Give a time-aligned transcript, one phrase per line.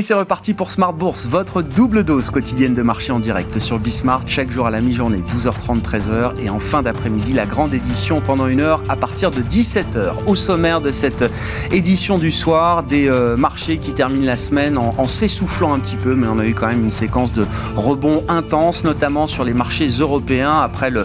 [0.00, 3.78] Et c'est reparti pour Smart Bourse, votre double dose quotidienne de marché en direct sur
[3.78, 8.22] Bismart, chaque jour à la mi-journée, 12h30, 13h, et en fin d'après-midi, la grande édition
[8.22, 10.24] pendant une heure à partir de 17h.
[10.26, 11.30] Au sommaire de cette
[11.70, 16.14] édition du soir, des euh, marchés qui terminent la semaine en, s'essoufflant un petit peu,
[16.14, 19.88] mais on a eu quand même une séquence de rebonds intenses, notamment sur les marchés
[19.88, 21.04] européens, après le,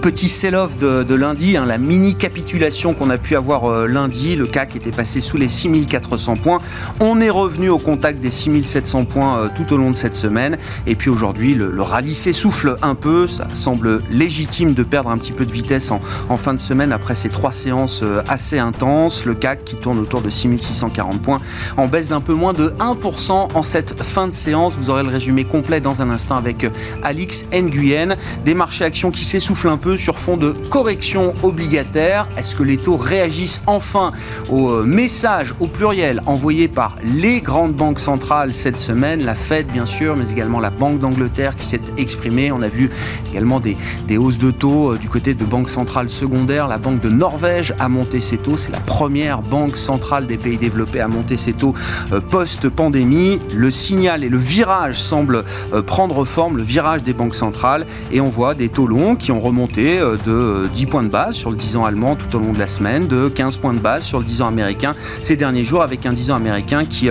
[0.00, 4.76] petit sell-off de, lundi, hein, la mini-capitulation qu'on a pu avoir euh, lundi, le CAC
[4.76, 6.60] était passé sous les 6400 points.
[7.00, 10.58] On est revenu au contact des 6700 points euh, tout au long de cette semaine.
[10.86, 13.26] Et puis aujourd'hui, le, rallye s'essouffle un peu.
[13.26, 17.14] Ça semble légitime de perdre un petit peu de vitesse en, fin de semaine après
[17.14, 19.24] ces trois séances euh, assez intenses.
[19.24, 21.40] Le CAC qui tourne autour de 6640 points
[21.76, 24.74] en baisse d'un peu moins de 1% en cette fin de séance.
[24.78, 26.70] Vous aurez le résumé complet dans un instant avec euh,
[27.02, 28.16] Alix Nguyen.
[28.44, 32.28] Des marchés actions qui s'essoufflent un peu sur fond de correction obligataire.
[32.36, 34.10] Est-ce que les taux réagissent enfin
[34.50, 39.86] au message au pluriel envoyé par les grandes banques centrales cette semaine, la Fed bien
[39.86, 42.50] sûr, mais également la Banque d'Angleterre qui s'est exprimée.
[42.50, 42.90] On a vu
[43.30, 43.76] également des,
[44.16, 46.66] hausses de taux euh, du côté de banques centrales secondaires.
[46.66, 48.56] La Banque de Norvège a monté ses taux.
[48.56, 51.74] C'est la première banque centrale des pays développés à monter ses taux
[52.12, 53.38] euh, post-pandémie.
[53.54, 57.86] Le signal et le virage semblent euh, prendre forme, le virage des banques centrales.
[58.10, 61.50] Et on voit des taux longs qui ont remonté de 10 points de base sur
[61.50, 64.02] le 10 ans allemand tout au long de la semaine, de 15 points de base
[64.02, 67.08] sur le 10 ans américain ces derniers jours, avec un 10 ans américain qui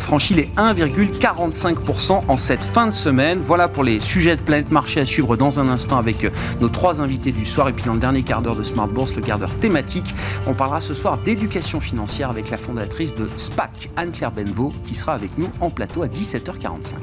[0.00, 3.40] franchit les 1,45% en cette fin de semaine.
[3.40, 6.68] Voilà pour les sujets de planète marché à suivre dans un instant avec euh, nos
[6.68, 7.68] trois invités du soir.
[7.68, 10.14] Et puis dans le dernier quart d'heure de Smart Bourse, le quart d'heure thématique,
[10.46, 15.14] on parlera ce soir d'éducation financière avec la fondatrice de SPAC, Anne-Claire Benvaux, qui sera
[15.14, 16.94] avec nous en plateau à 17h45.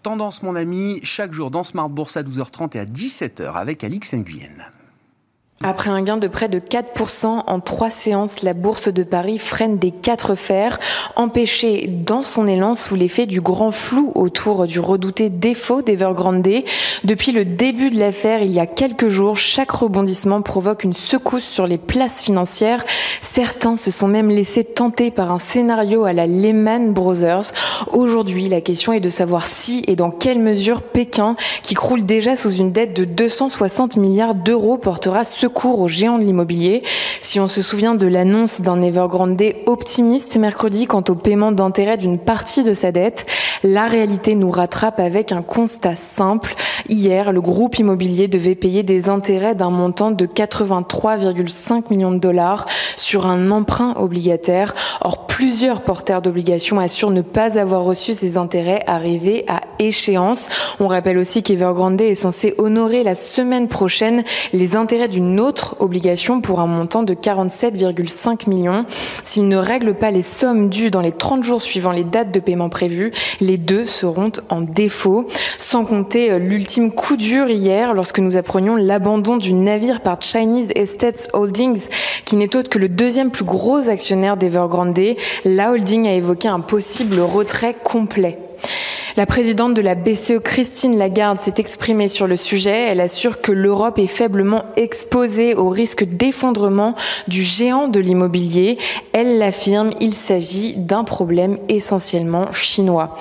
[0.00, 4.14] Tendance mon ami, chaque jour dans Smart Bourse à 12h30 et à 17h avec Alix
[4.14, 4.72] Nguyen.
[5.64, 9.78] Après un gain de près de 4% en trois séances, la bourse de Paris freine
[9.78, 10.80] des quatre fers,
[11.14, 16.42] empêchée dans son élan sous l'effet du grand flou autour du redouté défaut d'Evergrande.
[17.04, 21.44] Depuis le début de l'affaire, il y a quelques jours, chaque rebondissement provoque une secousse
[21.44, 22.84] sur les places financières.
[23.20, 27.52] Certains se sont même laissés tenter par un scénario à la Lehman Brothers.
[27.92, 32.34] Aujourd'hui, la question est de savoir si et dans quelle mesure Pékin, qui croule déjà
[32.34, 36.82] sous une dette de 260 milliards d'euros, portera ce cours aux géants de l'immobilier.
[37.20, 42.18] Si on se souvient de l'annonce d'un Evergrande optimiste mercredi quant au paiement d'intérêt d'une
[42.18, 43.26] partie de sa dette,
[43.62, 46.54] la réalité nous rattrape avec un constat simple.
[46.88, 52.66] Hier, le groupe immobilier devait payer des intérêts d'un montant de 83,5 millions de dollars
[52.96, 54.74] sur un emprunt obligataire.
[55.00, 60.48] Or, plusieurs porteurs d'obligations assurent ne pas avoir reçu ces intérêts arrivés à échéance.
[60.80, 66.40] On rappelle aussi qu'Evergrande est censé honorer la semaine prochaine les intérêts d'une autre obligation
[66.40, 68.86] pour un montant de 47,5 millions.
[69.24, 72.40] S'il ne règle pas les sommes dues dans les 30 jours suivant les dates de
[72.40, 75.26] paiement prévues, les deux seront en défaut.
[75.58, 80.70] Sans compter euh, l'ultime coup dur hier lorsque nous apprenions l'abandon du navire par Chinese
[80.74, 81.88] Estates Holdings,
[82.24, 84.92] qui n'est autre que le deuxième plus gros actionnaire d'Evergrande.
[85.44, 88.38] La holding a évoqué un possible retrait complet.
[89.14, 92.88] La présidente de la BCE, Christine Lagarde, s'est exprimée sur le sujet.
[92.88, 96.94] Elle assure que l'Europe est faiblement exposée au risque d'effondrement
[97.28, 98.78] du géant de l'immobilier.
[99.12, 103.14] Elle l'affirme, il s'agit d'un problème essentiellement chinois.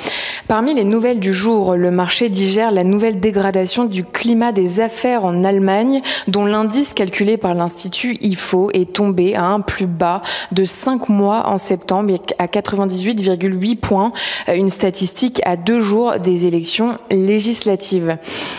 [0.48, 5.26] Parmi les nouvelles du jour, le marché digère la nouvelle dégradation du climat des affaires
[5.26, 10.22] en Allemagne, dont l'indice calculé par l'Institut IFO est tombé à un plus bas
[10.54, 14.14] de 5 mois en septembre à 98,8 points,
[14.48, 18.18] une statistique à deux jours des élections législatives.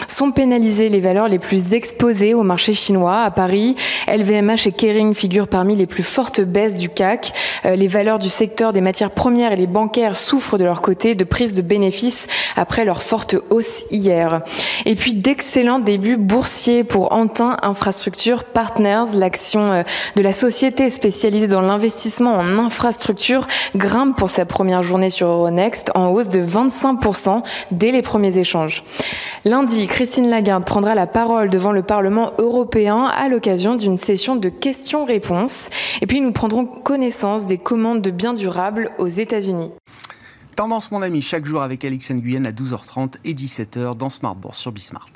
[0.08, 3.22] Sont pénalisées les valeurs les plus exposées au marché chinois.
[3.22, 3.76] À Paris,
[4.08, 7.32] LVMH et Kering figurent parmi les plus fortes baisses du CAC.
[7.64, 11.14] Euh, les valeurs du secteur des matières premières et les bancaires souffrent de leur côté
[11.14, 12.26] de prise de bénéfices
[12.56, 14.42] après leur forte hausse hier.
[14.84, 19.82] Et puis d'excellents débuts boursiers pour Antin Infrastructure Partners, l'action euh,
[20.16, 25.90] de la société spécialisée dans l'investissement en infrastructure grimpe pour sa première journée sur Euronext
[25.94, 27.11] en hausse de 25%
[27.70, 28.84] dès les premiers échanges.
[29.44, 34.48] Lundi, Christine Lagarde prendra la parole devant le Parlement européen à l'occasion d'une session de
[34.48, 35.70] questions-réponses.
[36.00, 39.70] Et puis nous prendrons connaissance des commandes de biens durables aux États-Unis.
[40.56, 44.58] Tendance mon ami, chaque jour avec Alix Nguyen à 12h30 et 17h dans Smart Bourse
[44.58, 45.06] sur Bismart.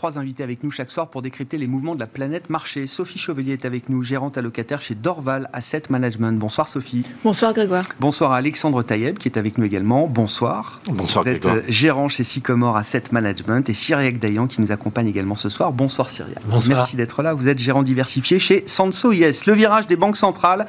[0.00, 2.86] Trois invités avec nous chaque soir pour décrypter les mouvements de la planète marché.
[2.86, 6.38] Sophie Chevelier est avec nous, gérante allocataire chez Dorval Asset Management.
[6.38, 7.04] Bonsoir Sophie.
[7.22, 7.84] Bonsoir Grégoire.
[8.00, 10.06] Bonsoir à Alexandre Taïeb qui est avec nous également.
[10.06, 10.78] Bonsoir.
[10.88, 11.62] Bonsoir Vous êtes Grégoire.
[11.62, 15.70] euh, gérant chez Sycomore Asset Management et Cyriac Dayan qui nous accompagne également ce soir.
[15.70, 16.38] Bonsoir Cyriac.
[16.46, 16.78] Bonsoir.
[16.78, 17.34] Merci d'être là.
[17.34, 19.42] Vous êtes gérant diversifié chez Sanso IS.
[19.46, 20.66] Le virage des banques centrales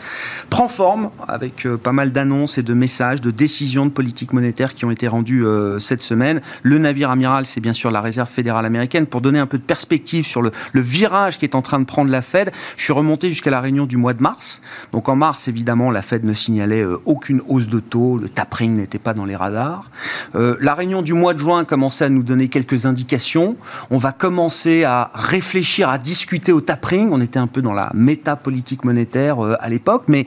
[0.50, 4.74] prend forme avec euh, pas mal d'annonces et de messages, de décisions de politique monétaire
[4.76, 6.42] qui ont été rendues euh, cette semaine.
[6.64, 9.06] Le navire amiral, c'est bien sûr la réserve fédérale américaine.
[9.06, 12.12] Pour donner un peu de perspective sur le, virage qui est en train de prendre
[12.12, 14.62] la Fed, je suis remonté jusqu'à la réunion du mois de mars.
[14.94, 18.76] Donc en mars, évidemment, la Fed ne signalait euh, aucune hausse de taux, le tapering
[18.76, 19.90] n'était pas dans les radars.
[20.36, 23.56] Euh, la réunion du mois de juin commençait à nous donner quelques indications.
[23.90, 27.10] On va commencer à réfléchir, à discuter au tapering.
[27.12, 30.26] On était un peu dans la méta-politique monétaire euh, à l'époque, mais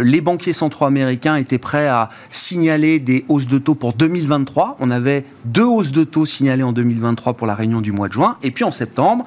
[0.00, 4.76] les banquiers centraux américains étaient prêts à signaler des hausses de taux pour 2023.
[4.80, 8.12] On avait deux hausses de taux signalées en 2023 pour la réunion du mois de
[8.12, 8.35] juin.
[8.42, 9.24] Et puis en septembre,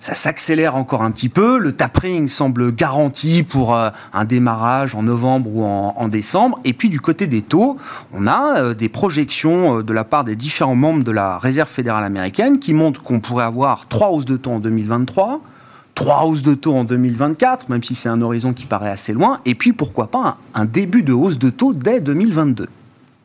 [0.00, 1.58] ça s'accélère encore un petit peu.
[1.58, 6.58] Le tapering semble garanti pour euh, un démarrage en novembre ou en, décembre.
[6.64, 7.76] Et puis du côté des taux,
[8.12, 11.68] on a euh, des projections euh, de la part des différents membres de la Réserve
[11.68, 15.40] fédérale américaine qui montrent qu'on pourrait avoir trois hausses de taux en 2023.
[15.94, 19.40] Trois hausses de taux en 2024, même si c'est un horizon qui paraît assez loin,
[19.44, 22.68] et puis pourquoi pas un, un début de hausse de taux dès 2022.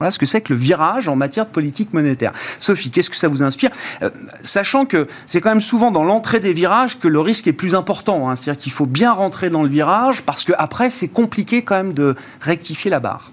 [0.04, 2.34] Voilà ce que c'est que le virage en matière de politique monétaire.
[2.60, 3.70] Sophie, qu'est-ce que ça vous inspire
[4.02, 4.10] Euh,
[4.44, 7.74] Sachant que c'est quand même souvent dans l'entrée des virages que le risque est plus
[7.74, 8.28] important.
[8.30, 8.36] hein.
[8.36, 12.16] C'est-à-dire qu'il faut bien rentrer dans le virage parce qu'après, c'est compliqué quand même de
[12.42, 13.32] rectifier la barre.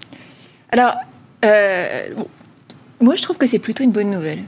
[0.71, 0.93] Alors,
[1.43, 2.07] euh,
[3.01, 4.43] moi je trouve que c'est plutôt une bonne nouvelle.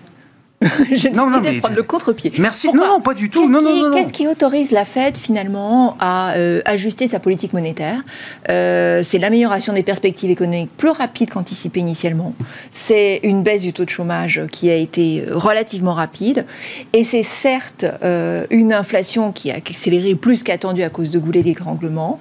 [0.92, 2.32] J'ai Non, non, mais- prendre le contre-pied.
[2.38, 2.68] Merci.
[2.68, 3.42] Pourquoi non, non, pas du tout.
[3.42, 3.96] Qu'est-ce Non, non, qui- non, non.
[3.96, 8.02] Qu'est-ce qui autorise la Fed finalement à euh, ajuster sa politique monétaire
[8.50, 12.34] Euh, C'est l'amélioration des perspectives économiques plus rapides qu'anticipé initialement.
[12.72, 16.46] C'est une baisse du taux de chômage qui a été euh, relativement rapide.
[16.94, 21.44] Et c'est certes euh, une inflation qui a accéléré plus qu'attendu à cause de goulets
[21.44, 22.20] d'étranglement.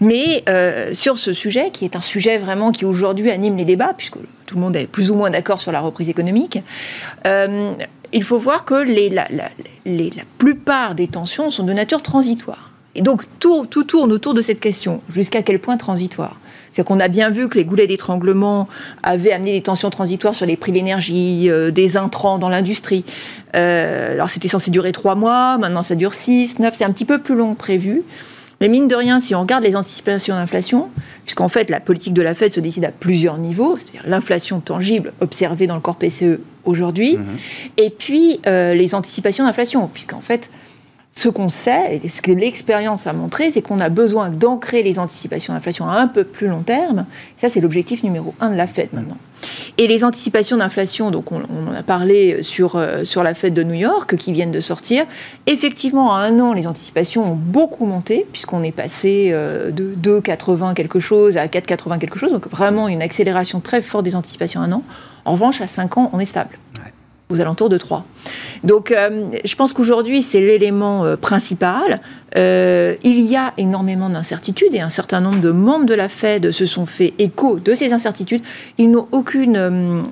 [0.00, 0.44] Mais
[0.92, 4.16] sur ce sujet, qui est un sujet vraiment qui aujourd'hui anime les débats, puisque
[4.50, 6.58] tout le monde est plus ou moins d'accord sur la reprise économique,
[7.24, 7.72] euh,
[8.12, 9.28] il faut voir que la,
[10.38, 12.72] plupart des tensions sont de nature transitoire.
[12.96, 15.02] Et donc tout, tout tourne autour de cette question.
[15.08, 16.40] Jusqu'à quel point transitoire?
[16.72, 18.66] C'est-à-dire qu'on a bien vu que les goulets d'étranglement
[19.04, 23.04] avaient amené des tensions transitoires sur les prix de l'énergie, euh, des intrants dans l'industrie.
[23.54, 27.04] Euh, alors c'était censé durer trois mois, maintenant ça dure six, neuf, c'est un petit
[27.04, 28.02] peu plus long que prévu.
[28.60, 30.90] Mais mine de rien, si on regarde les anticipations d'inflation,
[31.24, 35.14] puisqu'en fait la politique de la Fed se décide à plusieurs niveaux, c'est-à-dire l'inflation tangible
[35.20, 37.16] observée dans le corps PCE aujourd'hui,
[37.78, 40.50] et puis euh, les anticipations d'inflation, puisqu'en fait
[41.12, 44.98] ce qu'on sait, et ce que l'expérience a montré, c'est qu'on a besoin d'ancrer les
[44.98, 47.06] anticipations d'inflation à un peu plus long terme.
[47.36, 49.16] Ça, c'est l'objectif numéro un de la Fed maintenant.
[49.80, 53.62] Et les anticipations d'inflation, donc on, en a parlé sur, euh, sur la Fed de
[53.62, 55.06] New York, qui viennent de sortir.
[55.46, 60.74] Effectivement, à un an, les anticipations ont beaucoup monté, puisqu'on est passé euh, de 2,80
[60.74, 62.30] quelque chose à 4,80 quelque chose.
[62.30, 64.82] Donc vraiment une accélération très forte des anticipations à un an.
[65.24, 66.58] En revanche, à 5 ans, on est stable
[67.30, 68.04] aux alentours de 3.
[68.64, 72.00] Donc, euh, je pense qu'aujourd'hui, c'est l'élément euh, principal.
[72.36, 76.50] Euh, il y a énormément d'incertitudes et un certain nombre de membres de la Fed
[76.50, 78.42] se sont fait écho de ces incertitudes.
[78.78, 80.02] Ils n'ont aucune...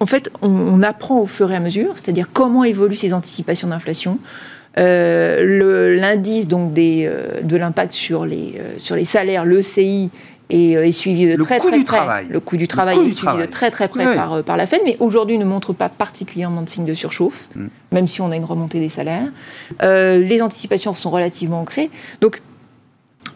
[0.00, 4.18] en fait, on, apprend au fur et à mesure, c'est-à-dire comment évoluent ces anticipations d'inflation.
[4.76, 8.54] L'indice donc de l'impact sur les,
[9.04, 10.10] salaires, le CI,
[10.50, 11.96] est, euh, est suivi de Le très coût très du près.
[11.96, 12.26] travail.
[12.30, 13.46] Le coût du travail coût est du suivi travail.
[13.46, 14.16] de très très près Oui, oui.
[14.16, 17.48] par, euh, par la Fed, mais aujourd'hui ne montre pas particulièrement de signes de surchauffe,
[17.56, 17.66] Mm.
[17.92, 19.28] même si on a une remontée des salaires.
[19.82, 21.90] Euh, les anticipations sont relativement ancrées.
[22.20, 22.40] Donc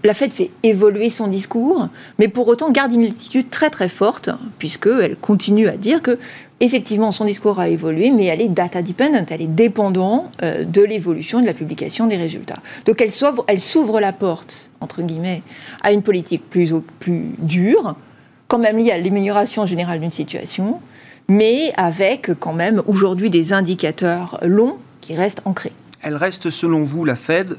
[0.03, 4.31] la Fed fait évoluer son discours, mais pour autant garde une attitude très très forte,
[4.59, 6.19] puisqu'elle continue à dire que
[6.65, 10.83] effectivement son discours a évolué, mais elle est data dependent, elle est dépendante euh, de
[10.83, 12.61] l'évolution et de la publication des résultats.
[12.87, 15.43] Donc elle s'ouvre, elle s'ouvre la porte, entre guillemets,
[15.83, 17.97] à une politique plus, plus dure,
[18.49, 20.81] quand même liée à l'amélioration générale d'une situation,
[21.29, 25.73] mais avec quand même aujourd'hui des indicateurs longs qui restent ancrés.
[26.03, 27.57] Elle reste, selon vous, la Fed,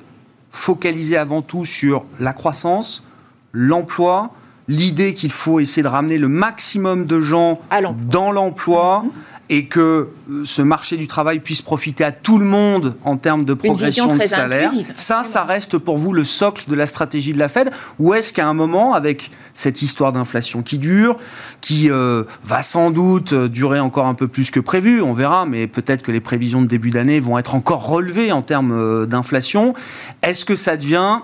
[0.52, 3.04] focalisée avant tout sur la croissance,
[3.52, 4.32] l'emploi,
[4.68, 7.94] l'idée qu'il faut essayer de ramener le maximum de gens l'emploi.
[8.10, 9.06] dans l'emploi
[9.50, 13.46] et que euh, ce marché du travail puisse profiter à tout le monde en termes
[13.46, 14.70] de progression de salaire.
[14.70, 14.94] inclusive.
[14.96, 17.70] Ça, ça reste pour vous le socle de la stratégie de la Fed
[18.00, 21.18] Ou est-ce qu'à un moment, avec cette histoire d'inflation qui dure,
[21.62, 25.46] qui euh, va sans doute euh, durer encore un peu plus que prévu, on verra,
[25.46, 29.76] mais peut-être que les prévisions de début d'année vont être encore relevées en termes d'inflation,
[30.24, 31.20] est-ce que ça devient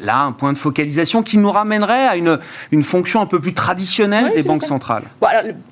[0.00, 2.38] là un point de focalisation qui nous ramènerait à une,
[2.72, 5.04] une fonction un peu plus traditionnelle des banques centrales.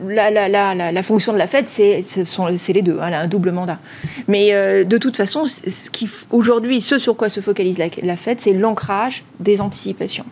[0.08, 2.04] la, la, la, la, fonction de la Fed, c'est
[2.72, 3.78] les deux, hein, elle a un double mandat.
[4.28, 5.44] Mais euh, de toute façon,
[6.30, 10.26] aujourd'hui, ce sur quoi se focalise la, Fed, c'est l'ancrage des anticipations.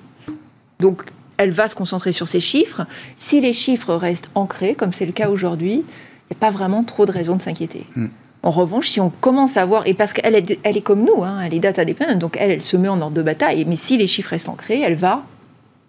[0.79, 1.05] Donc,
[1.37, 2.87] elle va se concentrer sur ces chiffres.
[3.17, 5.85] Si les chiffres restent ancrés, comme c'est le cas aujourd'hui,
[6.31, 7.87] il n'y a pas vraiment trop de raisons de s'inquiéter.
[7.97, 8.09] Hmm.
[8.43, 11.53] En revanche, si on commence à voir, et parce qu'elle est, comme nous, hein, elle
[11.53, 14.07] est data dependent, donc elle, elle se met en ordre de bataille, mais si les
[14.07, 15.25] chiffres restent ancrés, elle va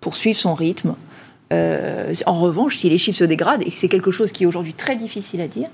[0.01, 0.95] poursuivre son rythme.
[1.53, 4.73] Euh, en revanche, si les chiffres se dégradent, et c'est quelque chose qui est aujourd'hui
[4.73, 5.69] très difficile à dire,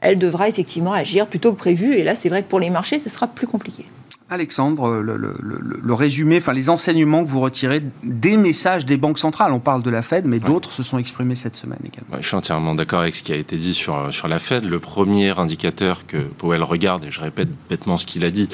[0.00, 2.98] elle devra effectivement agir plutôt que prévu, et là c'est vrai que pour les marchés,
[2.98, 3.84] ce sera plus compliqué.
[4.28, 9.52] Alexandre, le, résumé, enfin les enseignements que vous retirez des messages des banques centrales.
[9.52, 12.20] On parle de la Fed, mais d'autres se sont exprimés cette semaine également.
[12.20, 14.64] je suis entièrement d'accord avec ce qui a été dit sur, sur la Fed.
[14.64, 18.48] Le premier indicateur que Powell regarde, et je répète bêtement ce qu'il a dit,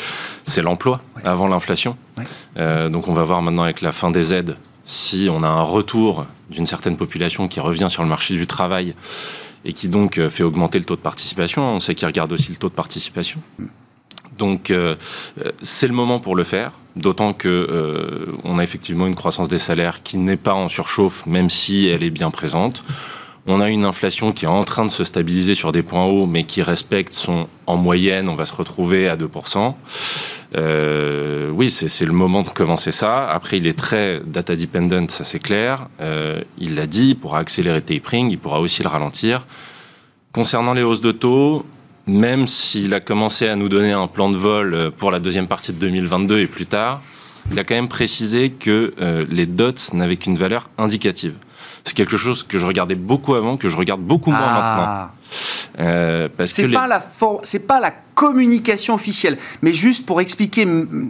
[0.44, 1.96] c'est l'emploi avant l'inflation.
[2.58, 5.62] Euh, donc on va voir maintenant avec la fin des aides si on a un
[5.62, 8.94] retour d'une certaine population qui revient sur le marché du travail
[9.64, 11.64] et qui donc euh, fait augmenter le taux de participation.
[11.64, 13.40] On sait qu'il regarde aussi le taux de participation.
[14.38, 14.96] Donc euh,
[15.60, 19.58] c'est le moment pour le faire, d'autant que euh, on a effectivement une croissance des
[19.58, 22.82] salaires qui n'est pas en surchauffe, même si elle est bien présente.
[23.46, 26.26] On a une inflation qui est en train de se stabiliser sur des points hauts,
[26.26, 29.74] mais qui respecte son en moyenne, on va se retrouver à 2%.
[30.56, 33.28] Euh, oui, c'est le moment de commencer ça.
[33.28, 35.88] Après, il est très data dependent, ça c'est clair.
[36.00, 39.46] Euh, il l'a dit, il pourra accélérer tapering, il pourra aussi le ralentir.
[40.32, 41.66] Concernant les hausses de taux,
[42.06, 45.46] même s'il a commencé à nous donner un plan de vol euh, pour la deuxième
[45.46, 47.00] partie de 2022 et plus tard,
[47.50, 51.34] il a quand même précisé que euh, les dots n'avaient qu'une valeur indicative.
[51.84, 54.76] C'est quelque chose que je regardais beaucoup avant, que je regarde beaucoup moins ah.
[54.76, 55.08] maintenant.
[55.80, 57.02] Euh, c'est pas la
[57.42, 60.66] c'est pas la communication officielle, mais juste pour expliquer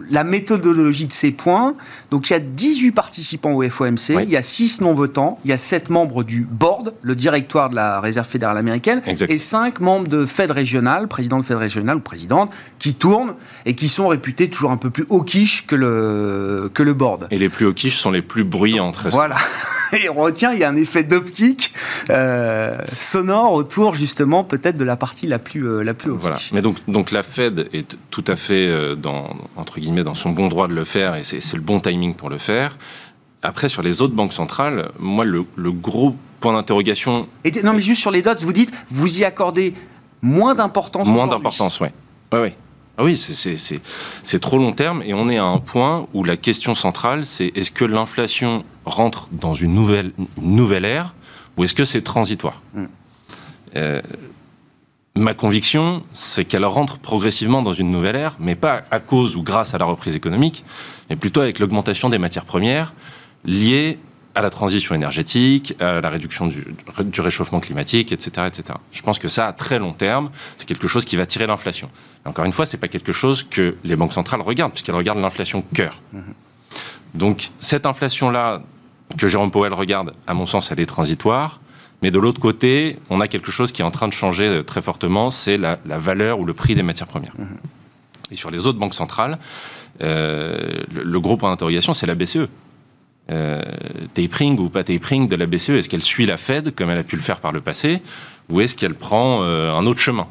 [0.09, 1.75] la méthodologie de ces points.
[2.11, 5.53] Donc il y a 18 participants au FOMC, il y a 6 non-votants, il y
[5.53, 10.07] a 7 membres du board, le directoire de la Réserve fédérale américaine, et 5 membres
[10.07, 13.33] de Fed régional, président de Fed régional ou présidente, qui tournent
[13.65, 17.27] et qui sont réputés toujours un peu plus hawkish que le, que le board.
[17.31, 18.91] Et les plus hawkish sont les plus bruyants.
[19.05, 19.37] Voilà.
[19.93, 21.71] Et on retient, il y a un effet d'optique
[22.09, 26.37] euh, sonore autour justement peut-être de la partie la plus euh, la plus Voilà.
[26.51, 30.29] Mais donc donc la Fed est tout à fait euh, dans entre guillemets dans son
[30.29, 32.77] bon droit de le faire et c'est le bon timing pour le faire.
[33.41, 37.27] Après sur les autres banques centrales, moi le, gros point d'interrogation.
[37.63, 39.73] Non mais juste sur les dots, vous dites vous y accordez
[40.21, 41.07] moins d'importance.
[41.07, 41.89] Moins d'importance, oui.
[42.31, 42.55] Ouais, ouais.
[42.97, 46.75] Ah oui, c'est trop long terme et on est à un point où la question
[46.75, 51.15] centrale, c'est est-ce que l'inflation rentre dans une nouvelle, nouvelle ère
[51.57, 52.61] ou est-ce que c'est transitoire?
[52.75, 52.83] Mm.
[53.77, 54.01] euh,
[55.15, 59.43] Ma conviction, c'est qu'elle rentre progressivement dans une nouvelle ère, mais pas à cause ou
[59.43, 60.63] grâce à la reprise économique,
[61.09, 62.93] mais plutôt avec l'augmentation des matières premières
[63.45, 63.99] liées
[64.33, 66.65] à la transition énergétique, à la réduction du,
[67.03, 68.79] du, réchauffement climatique, etc., etc.
[68.91, 71.89] Je pense que ça, à très long terme, c'est quelque chose qui va tirer l'inflation.
[72.25, 75.63] Encore une fois, c'est pas quelque chose que les banques centrales regardent, puisqu'elles regardent l'inflation
[75.75, 76.01] cœur.
[76.15, 76.19] Mm-hmm.
[77.13, 78.63] Donc, cette inflation-là,
[79.17, 81.59] que Jérôme Powell regarde, à mon sens, elle est transitoire.
[82.03, 84.61] Mais de l'autre côté, on a quelque chose qui est en train de changer euh,
[84.61, 87.33] très fortement, c'est la, valeur ou le prix des matières premières.
[87.39, 87.57] Mhm.
[88.29, 89.39] Et sur les autres banques centrales,
[90.01, 92.49] euh, le, gros point d'interrogation, c'est la BCE.
[93.31, 93.61] Euh,
[94.13, 97.03] tapering ou pas tapering de la BCE, est-ce qu'elle suit la Fed comme elle a
[97.03, 98.01] pu le faire par le passé
[98.49, 100.27] ou est-ce qu'elle prend un autre chemin?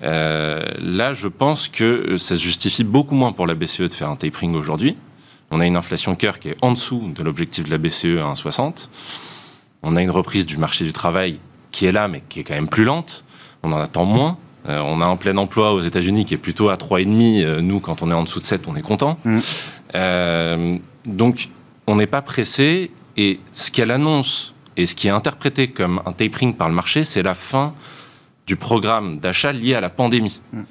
[0.00, 4.14] Là, je pense que ça se justifie beaucoup moins pour la BCE de faire un
[4.14, 4.96] tapering aujourd'hui,
[5.50, 8.32] on a une inflation cœur qui est en dessous de l'objectif de la BCE à
[8.32, 8.88] 1,60.
[9.82, 11.38] On a une reprise du marché du travail
[11.70, 13.24] qui est là, mais qui est quand même plus lente.
[13.62, 14.38] On en attend moins.
[14.68, 17.42] Euh, on a un plein emploi aux États-Unis qui est plutôt à 3,5.
[17.42, 19.18] Euh, nous, quand on est en dessous de 7, on est content.
[19.24, 19.38] Mm.
[19.94, 21.48] Euh, donc,
[21.86, 22.90] on n'est pas pressé.
[23.16, 27.04] Et ce qu'elle annonce et ce qui est interprété comme un tapering par le marché,
[27.04, 27.74] c'est la fin
[28.46, 30.40] du programme d'achat lié à la pandémie.
[30.52, 30.62] Mm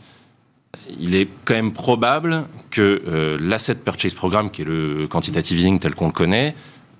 [1.00, 5.80] il est quand même probable que euh, l'asset purchase programme, qui est le quantitative easing
[5.80, 6.56] tel qu'on le connaît,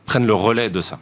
[0.06, 1.00] prenne le relais de ça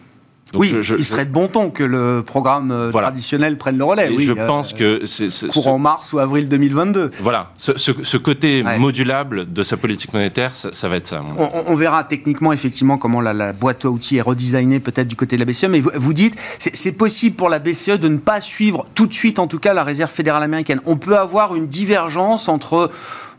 [0.56, 4.10] oui, il serait de bon ton que le programme euh, traditionnel prenne le relais.
[4.16, 7.12] oui, je euh, pense que c'est courant mars ou avril 2022.
[7.22, 11.22] Voilà, ce, côté modulable de sa politique monétaire, ça, va être ça.
[11.38, 15.42] On, verra techniquement effectivement comment la, boîte à outils est redesignée peut-être du côté de
[15.42, 18.86] la BCE, mais vous, vous dites c'est possible pour la BCE de ne pas suivre
[18.96, 20.82] tout de suite, en tout cas, la Réserve fédérale américaine.
[20.86, 22.89] On peut avoir une divergence entre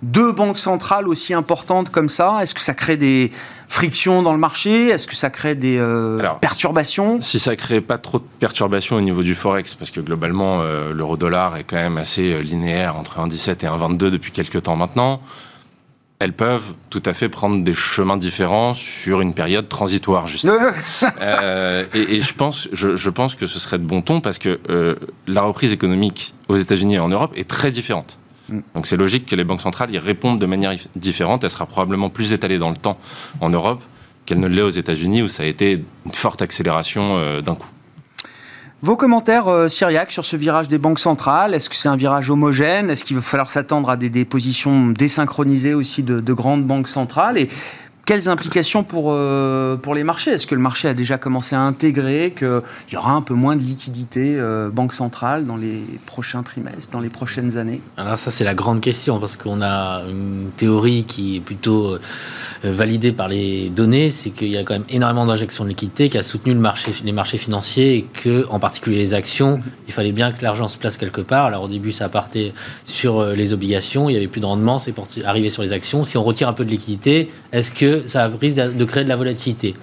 [0.03, 3.31] deux banques centrales aussi importantes comme ça Est-ce que ça crée des
[3.69, 4.89] frictions dans le marché?
[4.89, 7.21] Est-ce que ça crée des euh, perturbations?
[7.21, 10.93] Si ça crée pas trop de perturbations au niveau du forex, parce que globalement euh,
[10.93, 15.21] l'euro-dollar est quand même assez euh, linéaire entre 1,17 et 1,22 depuis quelques temps maintenant.
[16.19, 20.57] elles peuvent tout à fait prendre des chemins différents sur une période transitoire, justement.
[21.21, 24.39] euh, et, et, je, pense, je, je, pense que ce serait de bon ton parce
[24.39, 24.97] que euh,
[25.29, 28.19] la reprise économique aux États-Unis et en Europe est très différente.
[28.49, 28.61] Mm.
[28.75, 31.45] Donc c'est logique que les banques centrales y répondent de manière différente.
[31.45, 32.99] Elle sera probablement plus étalée dans le temps
[33.41, 33.83] en Europe
[34.27, 37.69] qu'elle ne l'est aux États-Unis où ça a été une forte accélération euh, d'un coup.
[38.81, 42.91] Vos commentaires, euh, sur ce virage des banques centrales Est-ce que c'est un virage homogène?
[42.91, 47.39] Est-ce qu'il va falloir s'attendre à des, positions désynchronisées aussi de, de grandes banques centrales?
[48.09, 50.31] Quelles implications pour, euh, pour les marchés?
[50.31, 53.55] Est-ce que le marché a déjà commencé à intégrer qu'il y aura un peu moins
[53.55, 57.83] de liquidités euh, banque centrale dans les prochains trimestres, dans les prochaines années?
[57.99, 61.99] Alors ça c'est la grande question parce qu'on a une théorie qui est plutôt euh,
[62.65, 66.17] validée par les données, c'est qu'il y a quand même énormément d'injections de liquidités qui
[66.17, 70.13] a soutenu le marché, les marchés financiers et que, en particulier les actions, il fallait
[70.13, 71.45] bien que l'argent se place quelque part.
[71.45, 72.55] Alors au début ça partait
[72.87, 74.95] sur les obligations, il y avait plus de rendement, c'est
[75.27, 76.05] arriver sur les actions.
[76.05, 79.17] Si on retire un peu de liquidité, est-ce que ça risque de créer de la
[79.17, 79.75] volatilité.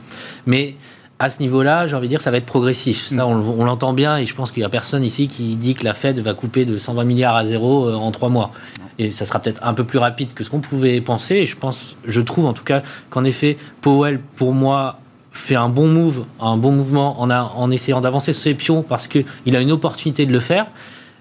[0.45, 0.75] Mais
[1.17, 3.07] à ce niveau-là, j'ai envie de dire, ça va être progressif.
[3.07, 5.83] Ça, on, l'entend bien, et je pense qu'il n'y a personne ici qui dit que
[5.83, 8.51] la Fed va couper de 120 milliards à zéro euh, en trois mois.
[8.99, 11.35] Et ça sera peut-être un peu plus rapide que ce qu'on pouvait penser.
[11.35, 14.99] Et je pense, je trouve en tout cas qu'en effet, Powell, pour moi,
[15.31, 19.07] fait un bon move, un bon mouvement en, en essayant d'avancer sur ses pions parce
[19.07, 20.67] qu'il a une opportunité de le faire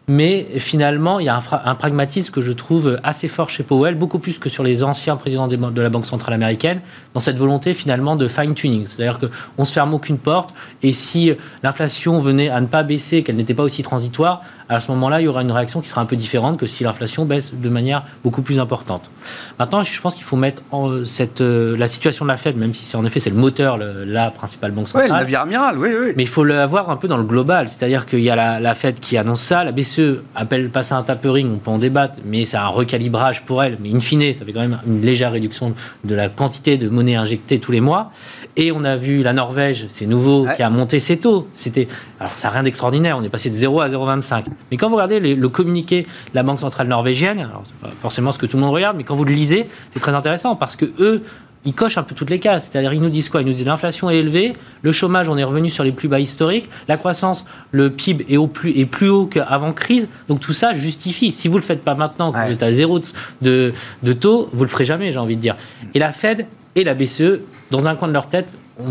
[0.06, 4.18] mais finalement, il y a un, pragmatisme que je trouve assez fort chez Powell, beaucoup
[4.18, 6.80] plus que sur les anciens présidents de la Banque centrale américaine,
[7.14, 8.86] dans cette volonté finalement de fine-tuning.
[8.86, 11.32] C'est-à-dire qu'on se ferme aucune porte, et si
[11.62, 15.24] l'inflation venait à ne pas baisser, qu'elle n'était pas aussi transitoire, à ce moment-là, il
[15.24, 18.04] y aura une réaction qui sera un peu différente que si l'inflation baisse de manière
[18.22, 19.10] beaucoup plus importante.
[19.58, 22.72] Maintenant, je pense qu'il faut mettre en cette, euh, la situation de la Fed, même
[22.72, 25.10] si c'est en effet c'est le moteur, la principale banque centrale.
[25.10, 26.12] Oui, le navire amiral, oui, oui.
[26.16, 28.74] Mais il faut l'avoir un peu dans le global, c'est-à-dire qu'il y a la, la,
[28.74, 29.93] Fed qui annonce ça, la BCE
[30.34, 33.78] appelle pas ça un tapering, on peut en débattre, mais c'est un recalibrage pour elle.
[33.80, 35.74] Mais in fine, ça fait quand même une légère réduction
[36.04, 38.10] de la quantité de monnaie injectée tous les mois.
[38.56, 41.48] Et on a vu la Norvège, c'est nouveau, qui a monté ses taux.
[41.54, 41.88] C'était,
[42.20, 44.44] alors ça n'a rien d'extraordinaire, on est passé de 0 à 0,25.
[44.70, 48.30] Mais quand vous regardez le communiqué de la Banque centrale norvégienne, alors c'est pas forcément
[48.30, 50.76] ce que tout le monde regarde, mais quand vous le lisez, c'est très intéressant parce
[50.76, 51.22] que eux,
[51.64, 52.68] ils cochent un peu toutes les cases.
[52.70, 53.42] C'est-à-dire, ils nous disent quoi?
[53.42, 56.20] Ils nous disent l'inflation est élevée, le chômage, on est revenu sur les plus bas
[56.20, 60.08] historiques, la croissance, le PIB est, au plus, est plus haut qu'avant crise.
[60.28, 61.32] Donc tout ça justifie.
[61.32, 63.00] Si vous ne le faites pas maintenant, quand vous êtes à zéro
[63.42, 63.72] de,
[64.02, 65.56] de taux, vous ne le ferez jamais, j'ai envie de dire.
[65.94, 66.46] Et la Fed
[66.76, 68.46] et la BCE, dans un coin de leur tête,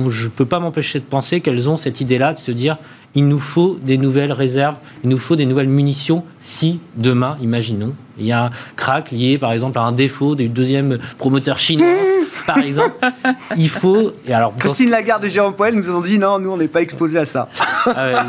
[0.07, 2.77] je ne peux pas m'empêcher de penser qu'elles ont cette idée-là de se dire
[3.15, 7.93] il nous faut des nouvelles réserves, il nous faut des nouvelles munitions si demain, imaginons,
[8.17, 11.87] il y a un crack lié par exemple à un défaut du deuxième promoteur chinois,
[12.45, 12.95] par exemple.
[13.57, 14.13] Il faut.
[14.25, 16.81] Et alors, Christine Lagarde et Jérôme Poel nous ont dit non, nous on n'est pas
[16.81, 17.49] exposés à ça.
[17.85, 18.25] Ah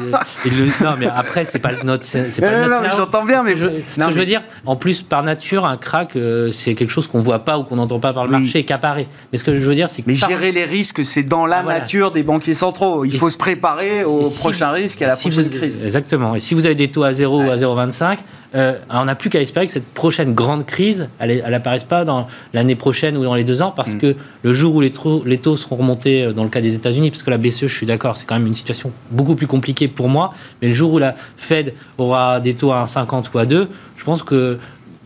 [0.81, 2.05] non, mais après, c'est pas notre.
[2.05, 3.57] C'est pas non, non, j'entends bien, mais.
[3.57, 7.09] Je, non, je veux dire, en plus, par nature, un crack, euh, c'est quelque chose
[7.09, 8.43] qu'on voit pas ou qu'on n'entend pas par le oui.
[8.43, 9.07] marché, qu'apparaît.
[9.33, 10.09] Mais ce que je veux dire, c'est que.
[10.09, 11.81] Mais gérer les risques, c'est dans la ah, voilà.
[11.81, 13.05] nature des banquiers centraux.
[13.05, 15.59] Il et faut se préparer au si, prochain risque et à la si prochaine vous,
[15.59, 15.81] crise.
[15.83, 16.35] Exactement.
[16.35, 17.49] Et si vous avez des taux à 0 ouais.
[17.49, 18.19] ou à 0,25,
[18.55, 22.29] euh, on n'a plus qu'à espérer que cette prochaine grande crise, elle n'apparaisse pas dans
[22.53, 23.99] l'année prochaine ou dans les deux ans, parce mm.
[23.99, 26.75] que le jour où les taux, les taux, seront remontés euh, dans le cas des
[26.75, 29.47] États-Unis, parce que la BCE, je suis d'accord, c'est quand même une situation beaucoup plus
[29.47, 33.39] compliquée pour moi, mais le jour où la Fed aura des taux à 1,50 ou
[33.39, 34.59] à 2, je pense que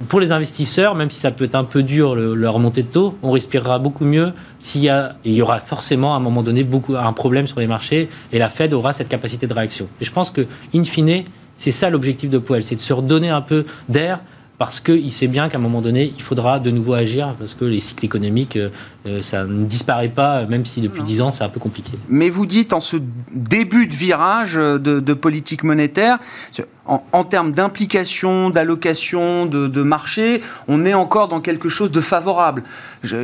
[0.09, 2.89] pour les investisseurs, même si ça peut être un peu dur le, leur remontée de
[2.89, 6.43] taux, on respirera beaucoup mieux s'il y a, il y aura forcément à un moment
[6.43, 9.89] donné beaucoup, un problème sur les marchés et la Fed aura cette capacité de réaction.
[10.01, 11.25] Et je pense que, in fine,
[11.59, 14.21] c'est ça l'objectif de Powell, c'est de se redonner un peu d'air
[14.59, 17.65] parce qu'il sait bien qu'à un moment donné, il faudra de nouveau agir, parce que
[17.65, 21.49] les cycles économiques, euh, ça ne disparaît pas, même si depuis dix ans, c'est un
[21.49, 21.93] peu compliqué.
[22.09, 22.97] Mais vous dites, en ce
[23.33, 26.19] début de virage de, de politique monétaire,
[26.87, 32.01] en, en termes d'implication, d'allocation, de, de, marché, on est encore dans quelque chose de
[32.01, 32.65] favorable.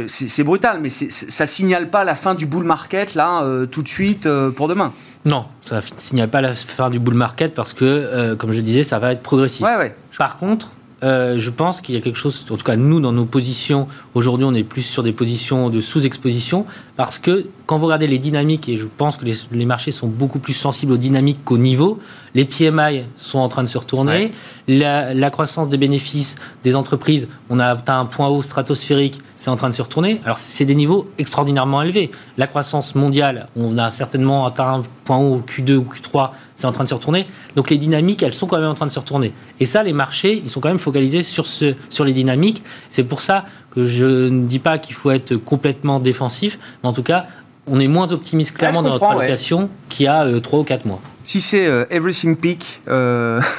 [0.06, 3.88] C'est brutal, mais ça signale pas la fin du bull market, là, euh, tout de
[3.88, 4.92] suite, euh, pour demain.
[5.24, 8.60] Non, ça ne signale pas la fin du bull market parce que, euh, comme je
[8.60, 9.64] disais, ça va être progressif.
[9.64, 9.96] Ouais, ouais.
[10.18, 10.70] Par contre,
[11.04, 13.86] euh, je pense qu'il y a quelque chose, en tout cas nous dans nos positions,
[14.14, 16.64] aujourd'hui on est plus sur des positions de sous-exposition,
[16.96, 20.06] parce que quand vous regardez les dynamiques, et je pense que les, les marchés sont
[20.06, 21.98] beaucoup plus sensibles aux dynamiques qu'au niveau,
[22.34, 24.32] les PMI sont en train de se retourner, ouais.
[24.68, 29.50] la, la, croissance des bénéfices des entreprises, on a atteint un point haut stratosphérique, c'est
[29.50, 30.20] en train de se retourner.
[30.24, 32.10] Alors c'est des niveaux extraordinairement élevés.
[32.36, 36.72] La croissance mondiale, on a certainement atteint un point haut Q2 ou Q3, c'est en
[36.72, 37.26] train de se retourner.
[37.56, 39.32] Donc les dynamiques, elles sont quand même en train de se retourner.
[39.60, 42.62] Et ça, les marchés, ils sont quand même focalisés sur, ce, sur les dynamiques.
[42.90, 46.92] C'est pour ça que je ne dis pas qu'il faut être complètement défensif, mais en
[46.92, 47.26] tout cas,
[47.66, 49.68] on est moins optimiste clairement ouais, dans notre allocation ouais.
[49.88, 51.00] qu'il y a euh, 3 ou 4 mois.
[51.24, 53.40] Si c'est euh, everything peak, euh...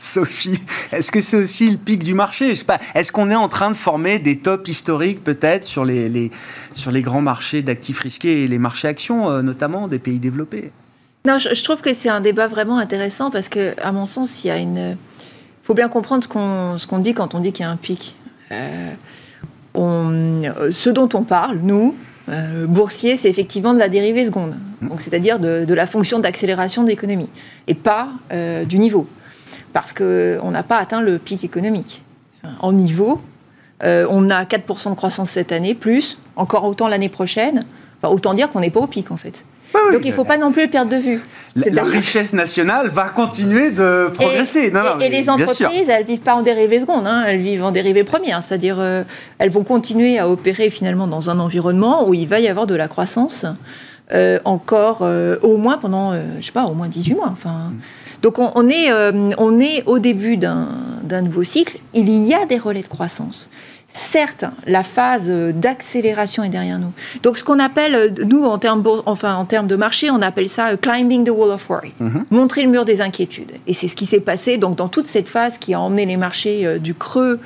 [0.00, 0.58] Sophie,
[0.92, 2.48] est-ce que c'est aussi le pic du marché?
[2.50, 2.78] Je sais pas.
[2.94, 6.30] Est-ce qu'on est en train de former des tops historiques peut-être sur les,
[6.72, 10.72] sur les grands marchés d'actifs risqués et les marchés actions, euh, notamment des pays développés?
[11.26, 14.48] Non, je, trouve que c'est un débat vraiment intéressant parce que, à mon sens, il
[14.48, 14.78] y a une.
[14.78, 17.70] Il faut bien comprendre ce qu'on ce qu'on dit quand on dit qu'il y a
[17.70, 18.16] un pic.
[18.52, 18.90] Euh,
[19.74, 21.94] on, ce dont on parle, nous,
[22.30, 24.54] euh, boursier, c'est effectivement de la dérivée seconde,
[24.98, 27.28] c'est-à-dire de, la fonction d'accélération de l'économie,
[27.66, 29.08] et pas euh, du niveau,
[29.72, 32.04] parce qu'on n'a pas atteint le pic économique.
[32.60, 33.20] En niveau,
[33.82, 37.64] euh, on a 4% de croissance cette année, plus, encore autant l'année prochaine,
[38.02, 39.44] autant dire qu'on n'est pas au pic en fait.
[39.74, 41.20] Donc il ne faut pas non plus le perdre de vue.
[41.56, 44.72] La, richesse nationale va continuer de progresser.
[45.00, 48.04] Et, les entreprises, elles ne vivent pas en dérivée seconde, hein, elles vivent en dérivée
[48.04, 48.42] première.
[48.42, 49.02] C'est-à-dire, euh,
[49.38, 52.74] elles vont continuer à opérer finalement dans un environnement où il va y avoir de
[52.74, 53.44] la croissance
[54.12, 57.30] euh, encore euh, au moins pendant, je sais pas, au moins 18 mois.
[57.32, 57.72] Enfin,
[58.22, 58.92] donc on, est,
[59.38, 61.78] on est au début d'un nouveau cycle.
[61.94, 63.48] Il y a des relais de croissance.
[63.92, 66.92] Certes, la phase d'accélération est derrière nous.
[67.22, 70.68] Donc, ce qu'on appelle, nous, en termes, enfin, en termes de marché, on appelle ça
[70.68, 72.24] euh, climbing the wall of worry, mhm.
[72.30, 73.52] montrer le mur des inquiétudes.
[73.66, 76.16] Et c'est ce qui s'est passé donc, dans toute cette phase qui a emmené les
[76.16, 77.40] marchés euh, du creux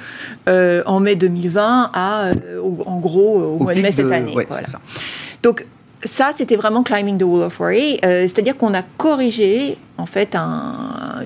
[0.48, 2.30] euh, en mai 2020 à,
[2.84, 4.34] en gros, au, mois de mai cette année.
[5.42, 5.66] Donc,
[6.04, 10.36] ça, c'était vraiment climbing the wall of worry, c'est-à-dire qu'on a corrigé en fait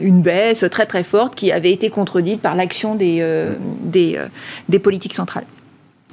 [0.01, 3.55] une baisse très très forte qui avait été contredite par l'action des, euh,
[3.97, 5.47] euh, politiques centrales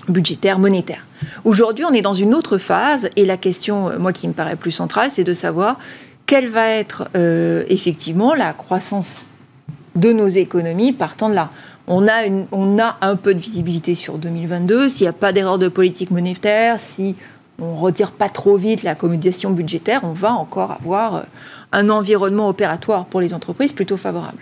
[0.08, 1.06] budgétaires, monétaires.
[1.46, 4.56] Aujourd'hui, on est dans une autre phase et la question, euh, moi qui me paraît
[4.56, 5.80] plus centrale, c'est de savoir
[6.26, 7.08] quelle va être
[7.70, 9.22] effectivement la croissance
[9.96, 11.52] de nos économies partant de là.
[11.86, 14.90] On a, on a un peu de visibilité sur 2022.
[14.90, 17.16] S'il n'y a pas d'erreur de politique monétaire, si
[17.60, 21.26] on retire pas trop vite la communication budgétaire, on va encore avoir
[21.72, 24.40] un environnement opératoire pour les entreprises plutôt favorable.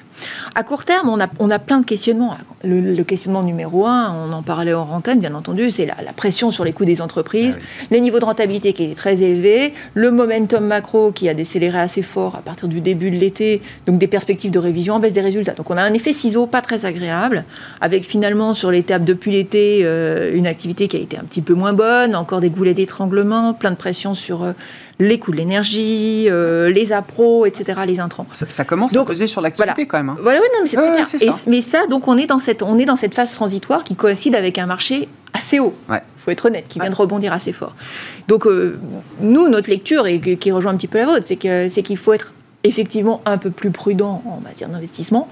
[0.56, 2.38] À court terme, on a, on a plein de questionnements.
[2.63, 6.63] Le, questionnement numéro un, on en parlait en antenne, bien entendu, c'est la, pression sur
[6.63, 10.65] les coûts des entreprises, ah les niveaux de rentabilité qui étaient très élevés, le momentum
[10.65, 14.52] macro qui a décéléré assez fort à partir du début de l'été, donc des perspectives
[14.52, 15.54] de révision en baisse des résultats.
[15.54, 17.43] Donc on a un effet ciseau pas très agréable,
[17.82, 21.54] avec finalement sur l'étape depuis l'été euh, une activité qui a été un petit peu
[21.54, 24.54] moins bonne, encore des goulets d'étranglement, plein de pression sur euh,
[24.99, 28.28] les coûts de l'énergie, euh, les appros, etc., les intrants.
[28.34, 30.02] Ça, commence à peser sur l'activité quand même.
[30.09, 30.17] Hein.
[30.21, 31.05] Voilà, oui, non, mais c'est très bien.
[31.05, 31.45] Ça.
[31.47, 34.35] mais ça, donc, on est, dans cette, on est dans cette phase transitoire qui coïncide
[34.35, 35.73] avec un marché assez haut.
[35.89, 37.75] Il faut être honnête, qui vient de rebondir assez fort.
[38.27, 38.79] Donc, euh,
[39.19, 42.33] nous, notre lecture, et qui rejoint un petit peu la vôtre, c'est qu'il faut être
[42.63, 45.27] effectivement un peu plus prudent en matière d'investissement.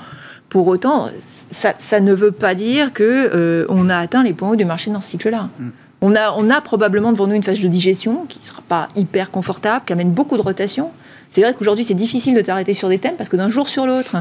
[0.49, 1.10] Pour autant,
[1.49, 3.03] ça, ça, ne veut pas dire que
[3.34, 5.47] euh, on a atteint les points hauts du marché dans ce cycle-là.
[5.57, 5.69] Mm.
[6.01, 8.88] On a, on a probablement devant nous une phase de digestion qui ne sera pas
[8.95, 10.91] hyper confortable, qui amène beaucoup de rotation.
[11.32, 13.86] C'est vrai qu'aujourd'hui, c'est difficile de t'arrêter sur des thèmes parce que d'un jour sur
[13.86, 14.17] l'autre,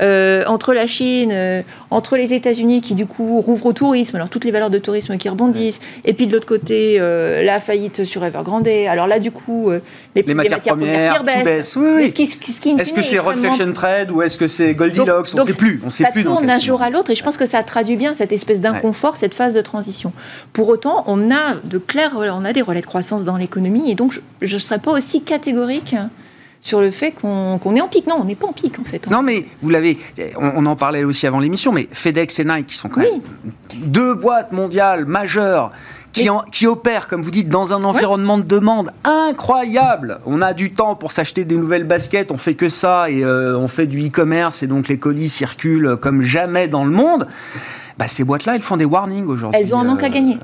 [0.00, 4.28] euh, entre la Chine, euh, entre les États-Unis qui du coup rouvrent au tourisme, alors
[4.28, 8.04] toutes les valeurs de tourisme qui rebondissent, et puis de l'autre côté, euh, la faillite
[8.04, 8.68] sur Evergrande.
[8.88, 9.70] Alors là, du coup,
[10.14, 11.76] les, les, matières, premières, premières baissent.
[11.76, 15.30] Oui, est-ce que c'est reflection trade ou est-ce que c'est Goldilocks?
[15.34, 15.82] On ne sait plus.
[15.84, 17.96] On sait ça plus tourne d'un jour à l'autre, et je pense que ça traduit
[17.96, 20.12] bien cette espèce d'inconfort, cette phase de transition.
[20.52, 23.96] Pour autant, on a de clairs, on a des relais de croissance dans l'économie, et
[23.96, 25.96] donc je ne serais pas aussi catégorique
[26.64, 28.06] sur le fait qu'on est en pic.
[28.06, 29.08] Non, on n'est pas en pic en fait.
[29.10, 29.98] Non, mais vous l'avez,
[30.38, 33.20] on, en parlait aussi avant l'émission, mais FedEx et Nike qui sont quand même
[33.76, 35.70] deux boîtes mondiales majeures.
[36.12, 40.20] Qui, qui, opèrent, comme vous dites, dans un environnement de demande incroyable.
[40.26, 43.58] On a du temps pour s'acheter des nouvelles baskets, on fait que ça, et euh,
[43.58, 47.26] on fait du e-commerce, et donc les colis circulent comme jamais dans le monde.
[47.98, 49.60] Bah, ces boîtes-là, elles font des warnings aujourd'hui.
[49.60, 50.38] Elles ont un manque à gagner.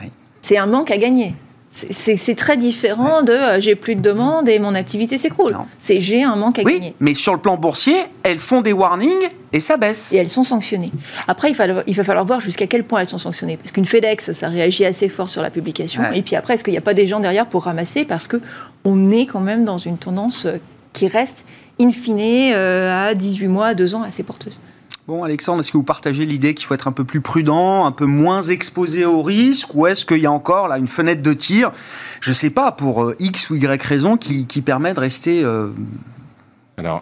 [0.00, 0.06] Euh,
[0.42, 1.34] C'est un manque à gagner.
[1.74, 5.56] C'est très différent de euh, j'ai plus de demandes et mon activité s'écroule.
[5.80, 6.94] C'est j'ai un manque à oui, gagner.
[7.00, 10.12] Mais sur le plan boursier, elles font des warnings et ça baisse.
[10.12, 10.92] Et elles sont sanctionnées.
[11.26, 13.56] Après, il, il va falloir voir jusqu'à quel point elles sont sanctionnées.
[13.56, 16.02] Parce qu'une FedEx, ça réagit assez fort sur la publication.
[16.14, 19.10] Et puis après, est-ce qu'il n'y a pas des gens derrière pour ramasser Parce qu'on
[19.10, 20.46] est quand même dans une tendance
[20.92, 21.44] qui reste,
[21.80, 24.58] in fine, euh, à 18 mois, 2 ans, assez porteuse?
[25.06, 27.92] Bon, Alexandre, est-ce que vous partagez l'idée qu'il faut être un peu plus prudent, un
[27.92, 31.34] peu moins exposé au risque, ou est-ce qu'il y a encore là une fenêtre de
[31.34, 31.72] tir,
[32.20, 35.68] je ne sais pas, pour euh, X ou Y raison, qui, permet de rester euh,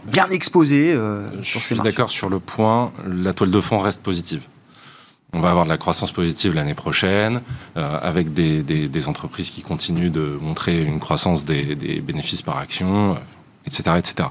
[0.06, 1.90] bien exposé euh, sur ces marchés?
[1.90, 4.42] Je suis d'accord sur le point, la toile de fond reste positive.
[5.32, 7.40] On va avoir de la croissance positive l'année prochaine,
[7.76, 13.16] avec des, entreprises qui continuent de montrer une croissance des, des bénéfices par action,
[13.64, 14.28] etc., etc.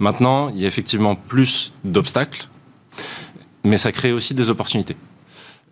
[0.00, 2.48] Maintenant, il y a effectivement plus d'obstacles
[3.64, 4.96] mais ça crée aussi des opportunités.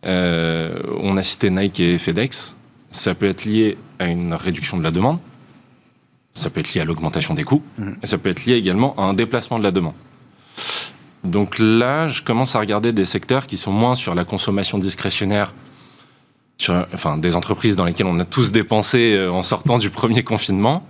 [0.07, 2.55] Euh, on a cité Nike et FedEx.
[2.91, 5.19] Ça peut être lié à une réduction de la demande.
[6.35, 7.63] Ça peut être lié à l'augmentation des coûts.
[7.79, 7.93] Mmh.
[8.03, 9.95] Et ça peut être lié également à un déplacement de la demande.
[11.25, 15.53] Donc là, je commence à regarder des secteurs qui sont moins sur la consommation discrétionnaire,
[16.59, 20.23] sur, enfin des entreprises dans lesquelles on a tous dépensé euh, en sortant du premier
[20.23, 20.87] confinement.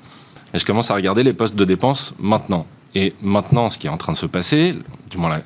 [0.55, 2.67] Et je commence à regarder les postes de dépenses maintenant.
[2.95, 4.75] Et maintenant, ce qui est en train de se passer,
[5.11, 5.41] du moins la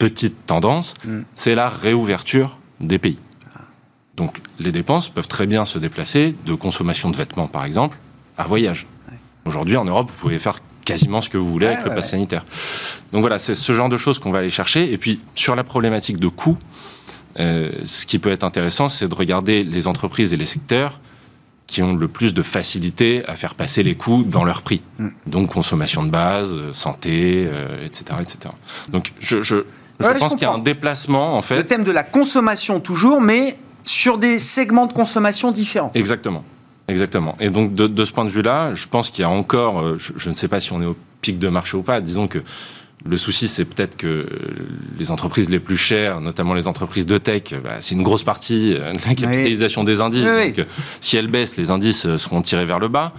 [0.00, 1.20] petite tendance, Mm.
[1.36, 3.20] c'est la réouverture des pays.
[4.16, 7.96] Donc les dépenses peuvent très bien se déplacer de consommation de vêtements, par exemple,
[8.36, 8.86] à voyage.
[9.46, 12.10] Aujourd'hui, en Europe, vous pouvez faire quasiment ce que vous voulez Ouais, avec le pass
[12.10, 12.44] sanitaire.
[13.12, 14.92] Donc voilà, c'est ce genre de choses qu'on va aller chercher.
[14.92, 16.58] Et puis, sur la problématique de coûts,
[17.38, 21.00] euh, ce qui peut être intéressant, c'est de regarder les entreprises et les secteurs
[21.66, 24.82] qui ont le plus de facilité à faire passer les coûts dans leur prix.
[24.98, 25.08] Mm.
[25.26, 28.52] Donc consommation de base, euh, santé, euh, etc., etc.
[28.90, 29.64] Donc je, je,
[30.00, 31.64] je Ouais, pense qu'il y a un déplacement en Le fait.
[31.64, 35.90] thème de la consommation toujours, mais sur des segments de consommation différents.
[35.94, 36.44] Exactement.
[36.88, 37.36] Exactement.
[37.40, 39.96] Et donc, de, de ce point de vue-là, je pense qu'il y a encore, euh,
[39.98, 42.26] je, je ne sais pas si on est au pic de marché ou pas, disons
[42.26, 42.38] que
[43.06, 44.26] le souci, c'est peut-être que
[44.98, 48.74] les entreprises les plus chères, notamment les entreprises de tech, bah, c'est une grosse partie
[48.74, 50.24] euh, de la capitalisation des indices.
[50.26, 50.46] Oui, oui.
[50.48, 50.64] Donc, euh,
[51.00, 53.12] si elles baissent, les indices seront tirés vers le bas.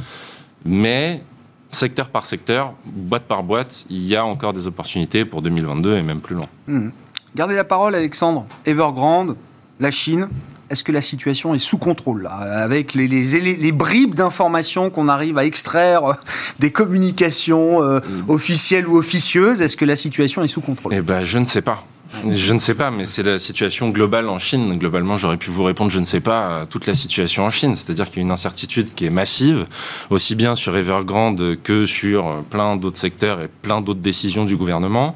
[0.65, 1.23] Mais,
[1.71, 6.01] secteur par secteur, boîte par boîte, il y a encore des opportunités pour 2022 et
[6.03, 6.47] même plus loin.
[6.67, 6.91] Mhm.
[7.35, 8.45] Gardez la parole, Alexandre.
[8.65, 9.35] Evergrande,
[9.79, 10.27] la Chine.
[10.69, 14.89] Est-ce que la situation est sous contrôle là, avec les, les, les- les bribes d'informations
[14.89, 16.13] qu'on arrive à extraire euh,
[16.59, 20.93] des communications euh, officielles ou officieuses Est-ce que la situation est sous contrôle?
[20.93, 21.83] Eh ben, je ne sais pas.
[22.29, 24.77] Je ne sais pas, mais c'est la situation globale en Chine.
[24.77, 27.75] Globalement, j'aurais pu vous répondre, je ne sais pas, à toute la situation en Chine.
[27.75, 29.65] C'est-à-dire qu'il y a une incertitude qui est massive,
[30.09, 35.15] aussi bien sur Evergrande que sur plein d'autres secteurs et plein d'autres décisions du gouvernement.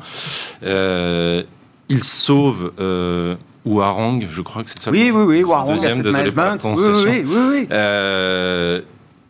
[0.63, 1.43] Euh,
[1.89, 4.91] il sauve euh, Ouarang, je crois que c'est ça.
[4.91, 6.58] Oui, oui, oui, Deuxième, la Management.
[6.63, 7.67] Oui, oui, oui, oui, oui.
[7.71, 8.81] Euh,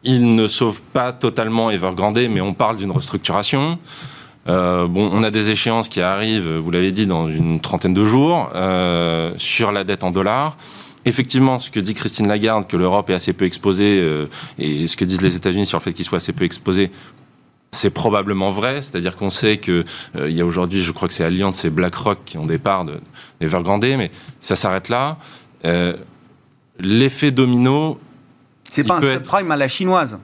[0.04, 3.80] il ne sauve pas totalement Evergrande, mais on parle d'une restructuration.
[4.48, 8.06] Euh, bon, on a des échéances qui arrivent, vous l'avez dit, dans une trentaine de
[8.06, 10.58] jours, euh, sur la dette en dollars.
[11.06, 14.28] Effectivement, ce que dit Christine Lagarde, que l'Europe est assez peu exposée, euh,
[14.60, 16.92] et ce que disent les États-Unis sur le fait qu'ils soient assez peu exposés,
[17.72, 18.82] c'est probablement vrai.
[18.82, 19.84] C'est-à-dire qu'on sait que
[20.18, 22.86] il y a aujourd'hui, je crois que c'est Allianz et BlackRock qui ont des parts
[22.86, 23.00] de-
[23.42, 25.18] d'Evergrande, mais ça s'arrête là.
[26.80, 28.00] L'effet domino,
[28.64, 30.20] C'est pas un être- subprime à la chinoise.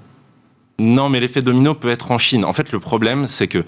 [0.79, 2.43] Non, mais l'effet domino peut être en Chine.
[2.45, 3.63] En fait, le problème, c'est que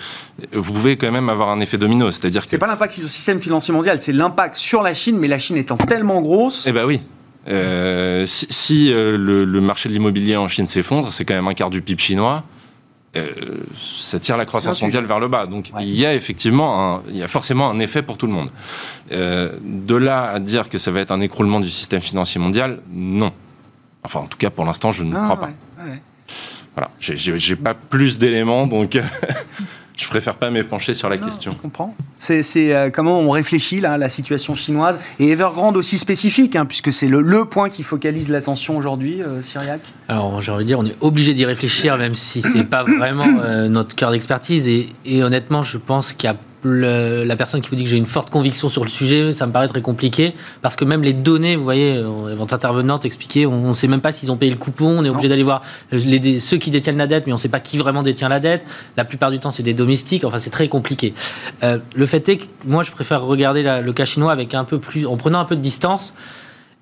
[0.52, 2.10] vous pouvez quand même avoir un effet domino.
[2.12, 2.50] C'est-à-dire que.
[2.50, 5.38] C'est pas l'impact sur le système financier mondial, c'est l'impact sur la Chine, mais la
[5.38, 6.66] Chine étant tellement grosse.
[6.68, 7.02] Eh ben oui.
[7.48, 11.48] Euh, si si, euh, le, le marché de l'immobilier en Chine s'effondre, c'est quand même
[11.48, 12.44] un quart du PIB chinois.
[13.16, 13.28] euh,
[13.78, 15.46] ça tire la croissance mondiale vers le bas.
[15.46, 15.84] Donc Ouais.
[15.84, 18.50] il y a effectivement, un, il y a forcément un effet pour tout le monde.
[19.12, 23.32] De là à dire que ça va être un écroulement du système financier mondial, non.
[24.04, 25.46] Enfin, en tout cas, pour l'instant, je ne Ah, crois pas.
[25.48, 26.02] ouais, ouais.
[26.76, 28.98] Voilà, j'ai- j'ai j'ai pas plus d'éléments, donc
[29.98, 31.52] je préfère pas m'épancher sur la Non, question.
[31.54, 31.92] Je comprends.
[32.18, 36.56] C'est c'est, euh, comment on réfléchit là, à la situation chinoise et Evergrande aussi spécifique,
[36.56, 39.40] hein, puisque c'est le, le point qui focalise l'attention aujourd'hui, euh.
[40.08, 43.28] Alors, j'ai envie de dire, on est obligé d'y réfléchir, même si c'est pas vraiment
[43.44, 44.68] euh, notre cœur d'expertise.
[44.68, 47.90] Et, et honnêtement, je pense qu'il y a le- la personne qui vous dit que
[47.90, 51.04] j'ai une forte conviction sur le sujet, ça me paraît très compliqué, parce que même
[51.04, 54.38] les données, vous voyez, euh, votre intervenante expliquait, on ne sait même pas s'ils ont
[54.38, 57.34] payé le coupon, on est obligé d'aller voir les- ceux qui détiennent la dette, mais
[57.34, 58.66] on ne sait pas qui vraiment détient la dette.
[58.98, 61.14] La plupart du temps, c'est des domestiques, enfin, c'est très compliqué.
[61.64, 64.64] Euh, le fait est que moi, je préfère regarder la- le cas chinois avec un
[64.64, 66.14] peu plus, en prenant un peu de distance,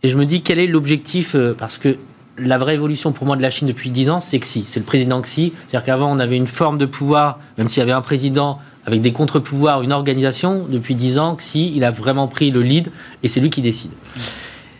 [0.03, 1.97] et je me dis quel est l'objectif, euh, parce que
[2.37, 4.63] la vraie évolution pour moi de la Chine depuis 10 ans, c'est Xi.
[4.65, 5.53] C'est le président Xi.
[5.67, 9.01] C'est-à-dire qu'avant, on avait une forme de pouvoir, même s'il y avait un président avec
[9.01, 10.65] des contre-pouvoirs, une organisation.
[10.69, 12.89] Depuis 10 ans, Xi, il a vraiment pris le lead
[13.23, 13.91] et c'est lui qui décide.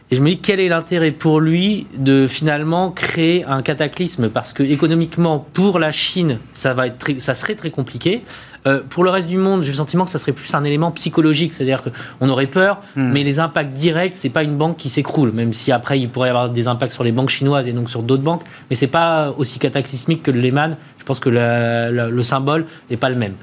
[0.09, 4.27] Et je me dis quel est l'intérêt pour lui de finalement créer un cataclysme?
[4.29, 8.21] Parce que économiquement pour la Chine ça va être très- ça serait très compliqué.
[8.67, 10.91] Euh, pour le reste du monde, j'ai le sentiment que ça serait plus un élément
[10.91, 11.81] psychologique, c'est-à-dire
[12.19, 13.11] qu'on aurait peur, Hmm.
[13.11, 16.27] mais les impacts directs, c'est pas une banque qui s'écroule, même si après il pourrait
[16.27, 18.85] y avoir des impacts sur les banques chinoises et donc sur d'autres banques, mais c'est
[18.85, 20.75] pas aussi cataclysmique que le Lehman.
[20.99, 23.33] Je pense que la- la- le symbole n'est pas le même.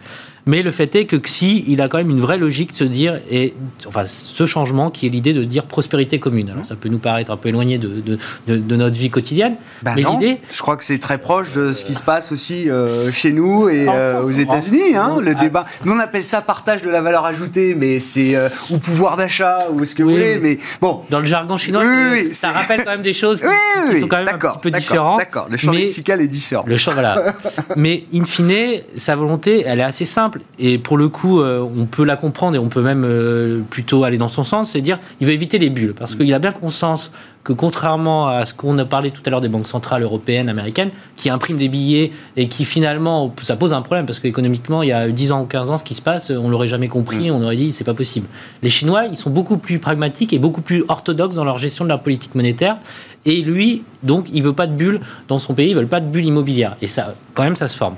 [0.48, 2.84] Mais le fait est que Xi, il a quand même une vraie logique de se
[2.84, 3.52] dire, et
[3.86, 6.48] enfin ce changement qui est l'idée de dire prospérité commune.
[6.48, 9.56] Alors ça peut nous paraître un peu éloigné de, de, de- de notre vie quotidienne,
[9.84, 13.12] mais l'idée, je crois que c'est très proche de ce qui se passe aussi euh,
[13.12, 14.96] chez nous et euh, aux États-Unis.
[14.96, 18.48] Hein, le débat, nous on appelle ça partage de la valeur ajoutée, mais c'est euh,
[18.70, 20.38] ou pouvoir d'achat ou ce que vous voulez.
[20.38, 21.82] Mais bon, dans le jargon chinois,
[22.12, 23.42] Oui, ça rappelle quand même des choses
[23.90, 25.18] qui, sont quand même un petit peu différentes.
[25.18, 26.64] D'accord, le champ lexical est différent.
[26.66, 27.34] Le champ, voilà.
[27.76, 30.37] Mais in fine, sa volonté, elle est assez simple.
[30.38, 33.60] Simple et pour le coup, euh, on peut la comprendre et on peut même euh,
[33.68, 36.38] plutôt aller dans son sens, c'est dire il veut éviter les bulles parce qu'il a
[36.38, 37.10] bien conscience
[37.44, 40.90] que contrairement à ce qu'on a parlé tout à l'heure des banques centrales européennes, américaines,
[41.16, 44.92] qui impriment des billets et qui finalement, ça pose un problème parce qu'économiquement, il y
[44.92, 47.42] a 10 ans ou 15 ans, ce qui se passe, on l'aurait jamais compris, on
[47.42, 48.26] aurait dit c'est pas possible.
[48.62, 51.88] Les Chinois, ils sont beaucoup plus pragmatiques et beaucoup plus orthodoxes dans leur gestion de
[51.88, 52.76] leur politique monétaire.
[53.24, 56.06] Et lui, donc, il veut pas de bulles dans son pays, il veut pas de
[56.06, 56.76] bulles immobilières.
[56.82, 57.94] Et ça, quand même, ça se forme.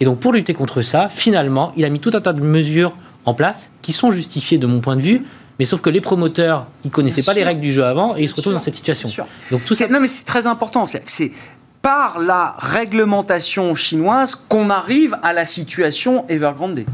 [0.00, 2.96] Et donc, pour lutter contre ça, finalement, il a mis tout un tas de mesures
[3.24, 5.22] en place qui sont justifiées de mon point de vue,
[5.58, 8.22] mais sauf que les promoteurs, ils connaissaient Bien pas les règles du jeu avant et
[8.22, 9.08] ils se retrouvent dans cette situation.
[9.50, 10.84] Donc tout ça, Non, mais c'est très important.
[10.86, 11.32] C'est
[11.80, 16.84] par la réglementation chinoise qu'on arrive à la situation Evergrande.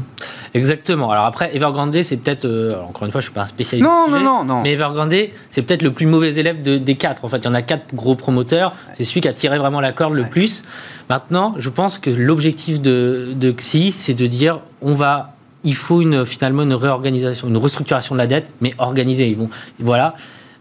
[0.53, 1.11] Exactement.
[1.11, 3.87] Alors après, Evergrande, c'est peut-être, euh, encore une fois, je suis pas un spécialiste.
[3.89, 4.61] Non, non, non, non.
[4.61, 5.13] Mais Evergrande,
[5.49, 7.25] c'est peut-être le plus mauvais élève de- des quatre.
[7.25, 8.73] En fait, il y en a quatre gros promoteurs.
[8.93, 10.63] C'est celui qui a tiré vraiment la corde le plus.
[11.09, 15.33] Maintenant, je pense que l'objectif de, de XI, c'est de dire, on va,
[15.63, 19.27] il faut une, finalement une réorganisation, une restructuration de la dette, mais organisée.
[19.29, 20.13] Ils vont, voilà.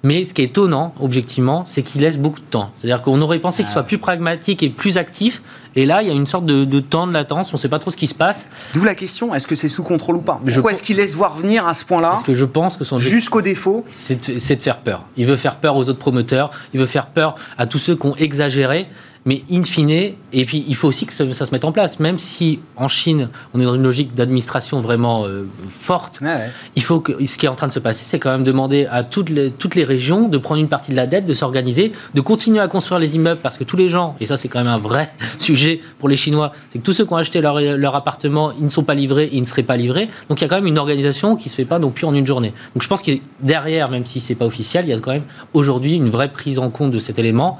[0.02, 2.70] Mais ce qui est étonnant, objectivement, c'est qu'il laisse beaucoup de temps.
[2.74, 5.42] C'est-à-dire qu'on aurait pensé qu'il soit plus pragmatique et plus actif.
[5.76, 7.52] Et là, il y a une sorte de, de temps de latence.
[7.52, 8.48] On ne sait pas trop ce qui se passe.
[8.74, 11.36] D'où la question est-ce que c'est sous contrôle ou pas Pourquoi est-ce qu'il laisse voir
[11.36, 14.78] venir à ce point-là Parce que je pense que son jusqu'au défaut c'est de faire
[14.78, 15.04] peur.
[15.16, 18.06] Il veut faire peur aux autres promoteurs, il veut faire peur à tous ceux qui
[18.06, 18.88] ont exagéré,
[19.26, 22.00] mais in fine, et puis il faut aussi que ça, ça se mette en place.
[22.00, 26.50] Même si en Chine, on est dans une logique d'administration vraiment euh, forte, Ouais, ouais.
[26.74, 28.86] il faut que ce qui est en train de se passer, c'est quand même demander
[28.90, 31.92] à toutes les, toutes les régions de prendre une partie de la dette, de s'organiser,
[32.14, 34.58] de continuer à construire les immeubles, parce que tous les gens, et ça c'est quand
[34.58, 37.60] même un vrai sujet pour les Chinois, c'est que tous ceux qui ont acheté leur,
[37.60, 40.08] leur appartement, ils ne sont pas livrés, ils ne seraient pas livrés.
[40.28, 42.06] Donc il y a quand même une organisation qui ne se fait pas non plus
[42.06, 42.54] en une journée.
[42.74, 45.24] Donc je pense que derrière, même si c'est pas officiel, il y a quand même
[45.52, 47.58] aujourd'hui une vraie prise en compte de cet élément.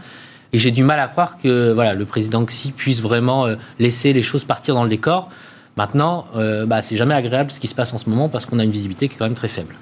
[0.52, 4.12] Et j'ai du mal à croire que voilà, le président Xi puisse vraiment euh, laisser
[4.12, 5.30] les choses partir dans le décor.
[5.76, 8.58] Maintenant, euh, bah, c'est jamais agréable ce qui se passe en ce moment parce qu'on
[8.58, 9.74] a une visibilité qui est quand même très faible.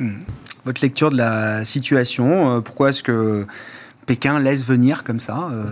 [0.65, 3.47] Votre lecture de la situation, euh, pourquoi est-ce que
[4.07, 5.65] Pékin laisse venir comme ça euh,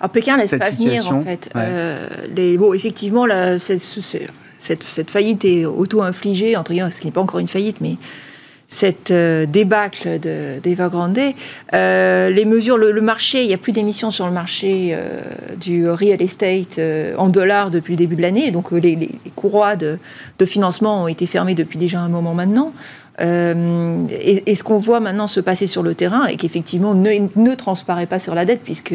[0.00, 1.50] Ah, Pékin laisse Cette pas venir, en fait.
[1.54, 1.62] ouais.
[1.68, 3.26] Euh, les, bon, effectivement,
[3.58, 7.96] cette, cette faillite est auto-infligée, entre guillemets, ce qui n'est pas encore une faillite, mais
[8.72, 11.18] cette euh, débâcle de- d'Evergrande,
[11.74, 15.20] euh, les mesures, le, le marché, il n'y a plus d'émissions sur le marché euh,
[15.60, 19.10] du real estate euh, en dollars depuis le début de l'année, donc euh, les, les-
[19.34, 19.98] courroies de,
[20.38, 22.72] de financement ont été fermées depuis déjà un moment maintenant.
[23.20, 27.10] Euh, et, et ce qu'on voit maintenant se passer sur le terrain et qu'effectivement ne,
[27.36, 28.94] ne transparaît pas sur la dette puisque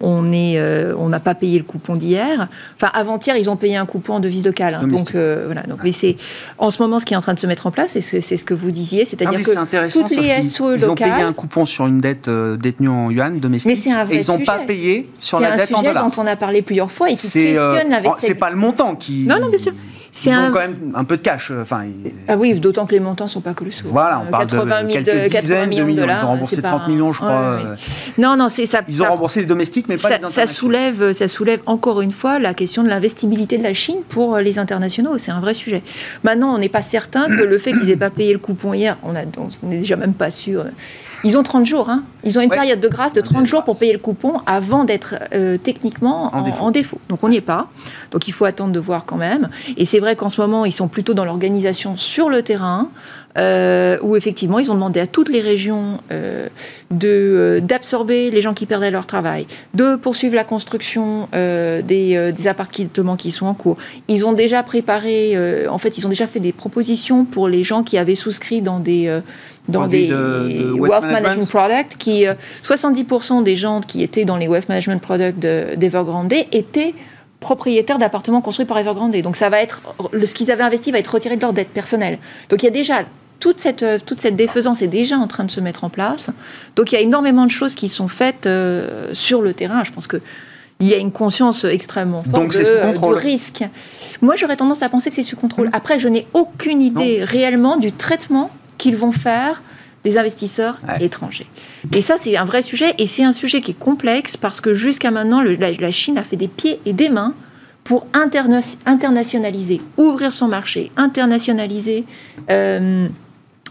[0.00, 2.48] on euh, on n'a pas payé le coupon d'hier.
[2.76, 4.74] Enfin, avant-hier, ils ont payé un coupon en devise locale.
[4.74, 4.80] hein.
[4.82, 5.14] Domestique.
[5.14, 5.62] donc euh, voilà.
[5.62, 6.16] Donc, mais c'est
[6.58, 8.20] en ce moment ce qui est en train de se mettre en place, et c'est
[8.20, 10.50] c'est ce que vous disiez, Ah c'est-à-dire oui, que c'est intéressant, toutes les Sophie.
[10.50, 13.70] SOE Ils ont payé locales- un coupon sur une dette euh, détenue en yuan domestique.
[13.72, 14.66] Mais c'est un vrai et ils n'ont pas sujet.
[14.66, 16.10] payé sur c'est la un dette en sujet dollars.
[16.10, 18.94] dont on a parlé plusieurs fois et qui C'est questionne oh, c'est pas le montant
[18.94, 19.24] qui.
[19.26, 19.72] Non, non, bien sûr.
[20.24, 21.50] Ils ont quand même un peu de cash.
[21.50, 23.86] euh, Enfin, ils- Ah oui, d'autant que les montants sont pas colossaux.
[23.88, 26.00] voilà, on Euh, parle de 80 000 quelques de- 80 dizaines de millions de millions.
[26.02, 26.18] dollars.
[26.20, 27.30] Ils ont remboursé c'est pas 30 un- millions, je crois.
[27.30, 27.76] Ouais, ouais, euh, ouais.
[28.18, 28.80] Non, non, c'est ça.
[28.88, 30.54] Ils ont ça- remboursé les domestiques, mais pas ça, les ça internationaux.
[30.58, 34.58] soulève, ça soulève encore une fois la question de l'investibilité de la Chine pour les
[34.58, 35.18] internationaux.
[35.18, 35.82] C'est un vrai sujet.
[36.24, 38.96] Maintenant, on n'est pas certain que le fait qu'ils n'aient pas payé le coupon hier,
[39.04, 40.64] on n'est déjà même pas sûr.
[41.24, 41.88] Ils ont 30 jours.
[41.90, 42.02] Hein.
[42.24, 42.56] Ils ont une Ouais.
[42.56, 45.16] période de grâce de Un délai 30 de jours pour payer le coupon avant d'être
[45.34, 46.64] euh, techniquement En en, défaut.
[46.64, 46.98] en défaut.
[47.08, 47.68] Donc on n'y est pas.
[48.10, 49.48] Donc il faut attendre de voir quand même.
[49.76, 52.88] Et c'est vrai qu'en ce moment, ils sont plutôt dans l'organisation sur le terrain,
[53.38, 56.48] euh, où effectivement, ils ont demandé à toutes les régions euh,
[56.90, 62.46] de, euh, d'absorber les gens qui perdaient leur travail, de poursuivre la construction des, des
[62.48, 63.76] appartements qui sont en cours.
[64.08, 65.36] Ils ont déjà préparé,
[65.68, 68.80] en fait, ils ont déjà fait des propositions pour les gens qui avaient souscrit dans
[68.80, 69.20] des...
[69.68, 71.48] dans des de- de wealth, management, management.
[71.50, 76.32] products, qui euh, 70% des gens qui étaient dans les wealth management products de- d'Evergrande
[76.52, 76.94] étaient
[77.40, 79.14] propriétaires d'appartements construits par Evergrande.
[79.22, 79.80] Donc ça va être
[80.12, 82.18] le- ce qu'ils avaient investi va être retiré de leur dette personnelle.
[82.48, 83.00] Donc il y a déjà
[83.40, 86.30] toute cette euh, toute cette défaisance est déjà en train de se mettre en place.
[86.76, 89.84] Donc il y a énormément de choses qui sont faites euh, sur le terrain.
[89.84, 90.20] Je pense que
[90.80, 93.64] il y a une conscience extrêmement forte Donc de, sous euh, du risque.
[94.22, 95.70] Moi, j'aurais tendance à penser que c'est sous contrôle.
[95.72, 99.60] Après, je n'ai aucune idée réellement du traitement qu'ils vont faire
[100.04, 101.04] des investisseurs Ouais.
[101.04, 101.48] étrangers.
[101.92, 104.72] Et ça, c'est un vrai sujet, et c'est un sujet qui est complexe parce que
[104.72, 107.34] jusqu'à maintenant, le- la, la Chine a fait des pieds et des mains
[107.82, 112.04] pour interna- internationaliser, ouvrir son marché, internationaliser
[112.50, 113.08] euh,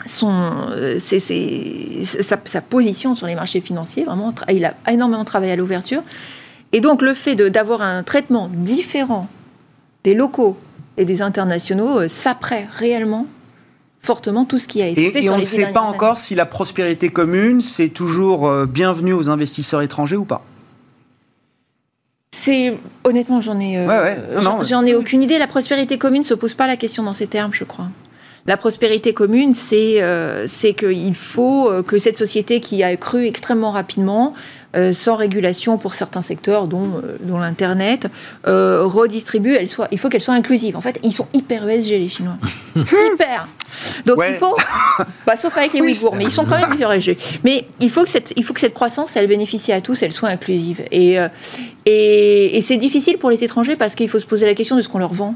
[0.06, 0.32] son,
[0.72, 4.04] euh, sa, sa position sur les marchés financiers.
[4.04, 6.04] Vraiment, il a énormément travaillé à l'ouverture.
[6.74, 9.28] Et donc, le fait d'avoir un traitement différent
[10.04, 10.58] des locaux
[10.98, 13.26] et des internationaux euh, s'apprête réellement
[14.02, 16.36] fortement tout ce qui a été fait Et, sur on ne sait pas encore si
[16.36, 20.44] la prospérité commune, c'est toujours euh, bienvenu aux investisseurs étrangers ou pas.
[22.32, 24.18] c'est honnêtement, j'en ai, Ouais, ouais.
[24.42, 25.38] Non, j'en- ai aucune idée.
[25.40, 27.88] La prospérité commune se pose pas la question dans ces termes, je crois.
[28.48, 33.26] La prospérité commune, c'est euh, c'est qu'il faut euh, que cette société qui a cru
[33.26, 34.34] extrêmement rapidement,
[34.76, 38.08] euh, sans régulation pour certains secteurs, dont, euh, dont l'Internet,
[38.48, 40.76] euh, redistribue, elle soit, il faut qu'elle soit inclusive.
[40.78, 42.38] En fait, ils sont hyper ESG, les Chinois.
[42.76, 43.48] hyper
[44.06, 44.32] Donc Ouais.
[44.34, 44.56] il faut,
[45.26, 47.18] bah, sauf avec les Oui, Ouïghours, mais ils sont quand même hyper ESG.
[47.44, 50.12] Mais il faut, que cette, il faut que cette croissance, elle bénéficie à tous, elle
[50.12, 50.84] soit inclusive.
[50.92, 51.28] Et, euh,
[51.86, 54.82] et, et c'est difficile pour les étrangers parce qu'il faut se poser la question de
[54.82, 55.36] ce qu'on leur vend.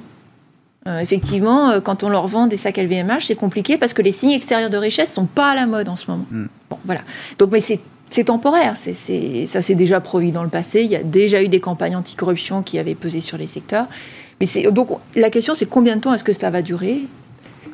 [0.88, 4.11] Euh, effectivement, euh, quand on leur vend des sacs LVMH, c'est compliqué parce que les
[4.11, 6.25] signes extérieurs de richesse sont pas à la mode en ce moment.
[6.32, 6.45] Mm.
[6.69, 7.01] Bon, voilà.
[7.38, 7.79] Donc, mais c'est
[8.09, 8.75] c'est temporaire.
[8.75, 8.91] Ça
[9.61, 10.84] s'est déjà produit dans le passé.
[10.84, 13.86] Il y a déjà eu des campagnes anticorruption qui avaient pesé sur les secteurs.
[14.41, 17.03] Mais donc la question, c'est combien de temps est-ce que cela va durer?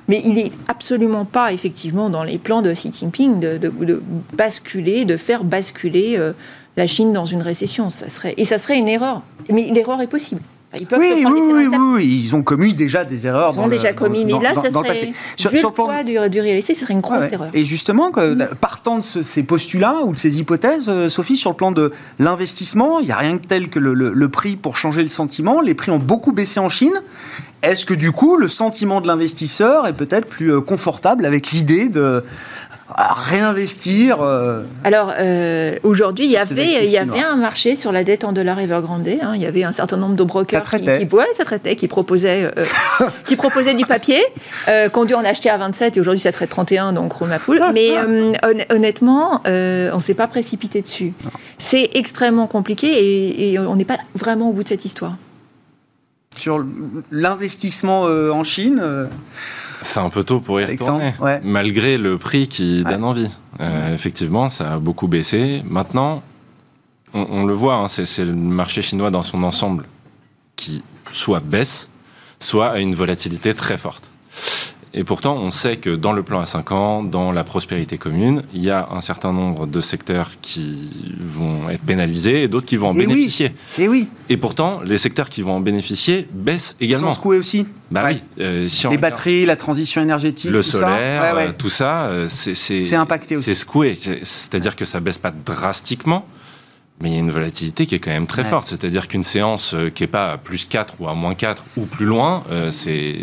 [0.07, 4.03] Mais il n'est absolument pas, effectivement, dans les plans de Xi Jinping de, de- de
[4.33, 6.33] basculer, de faire basculer euh,
[6.75, 7.89] la Chine dans une récession.
[7.89, 9.23] Ça serait, et ça serait une erreur.
[9.49, 10.41] Mais l'erreur est possible.
[10.77, 13.51] Enfin, ils peuvent Oui, oui, oui, oui, ils ont commis déjà des erreurs.
[13.53, 15.13] Ils dans ont le- déjà dans- commis, mais là, dans- ça serait.
[15.35, 17.49] Sur, vu sur le poids du, du ce serait une grosse Ouais, erreur.
[17.53, 21.37] Et justement, que, la- partant de ce- ces postulats ou de ces hypothèses, euh, Sophie,
[21.37, 24.29] sur le plan de l'investissement, il n'y a rien de tel que le, le- le
[24.29, 25.61] prix pour changer le sentiment.
[25.61, 26.93] Les prix ont beaucoup baissé en Chine.
[27.63, 31.89] Est-ce que du coup, le sentiment de l'investisseur est peut-être plus euh, confortable avec l'idée
[31.89, 32.23] de
[32.89, 38.03] réinvestir euh, Alors euh, aujourd'hui, il y avait, il y avait un marché sur la
[38.03, 39.07] dette en dollars Evergrande.
[39.21, 39.33] hein.
[39.35, 41.87] Il y avait un certain nombre de brokers Ça qui, qui- ouais, ça traitait, qui
[41.87, 42.65] proposaient, euh,
[43.25, 44.21] qui proposaient du papier,
[44.69, 47.61] euh, qu'on dû en acheter à 27 et aujourd'hui ça traite 31, donc Romapool.
[47.73, 51.13] Mais euh, hon- honnêtement, on s'est pas précipité dessus.
[51.57, 55.15] C'est extrêmement compliqué et, et on n'est pas vraiment au bout de cette histoire.
[56.35, 56.63] sur
[57.11, 58.81] l'investissement en Chine
[59.81, 61.39] C'est un peu tôt pour y retourner, ouais.
[61.43, 63.29] malgré le prix qui donne envie.
[63.59, 65.61] Euh, effectivement, ça a beaucoup baissé.
[65.65, 66.23] Maintenant,
[67.13, 69.85] on, on le voit, hein, c'est c'est le marché chinois dans son ensemble
[70.55, 71.89] qui soit baisse,
[72.39, 74.06] soit a une volatilité très forte.
[74.93, 78.41] Et pourtant, on sait que dans le plan à 5 ans, dans la prospérité commune,
[78.53, 82.77] il y a un certain nombre de secteurs qui vont être pénalisés et d'autres qui
[82.77, 83.05] vont en Et oui.
[83.07, 83.53] bénéficier.
[83.77, 87.13] Et oui, Et pourtant, les secteurs qui vont en bénéficier baissent sans également.
[87.13, 87.67] secouer aussi.
[87.91, 88.21] Bah Ouais.
[88.37, 90.79] oui, euh, si Les batteries, la transition énergétique, le tout ça.
[90.79, 91.53] solaire, Ouais, ouais.
[91.53, 93.45] tout ça, euh, c'est C'est impacté aussi.
[93.45, 93.93] C'est secoué.
[93.95, 96.25] C'est- C'est-à-dire que ça baisse pas drastiquement,
[97.01, 98.67] mais il y a une volatilité qui est quand même très forte.
[98.67, 101.85] C'est-à-dire qu'une séance euh, qui est pas à plus 4 ou à moins 4 ou
[101.85, 103.17] plus loin, euh, c'est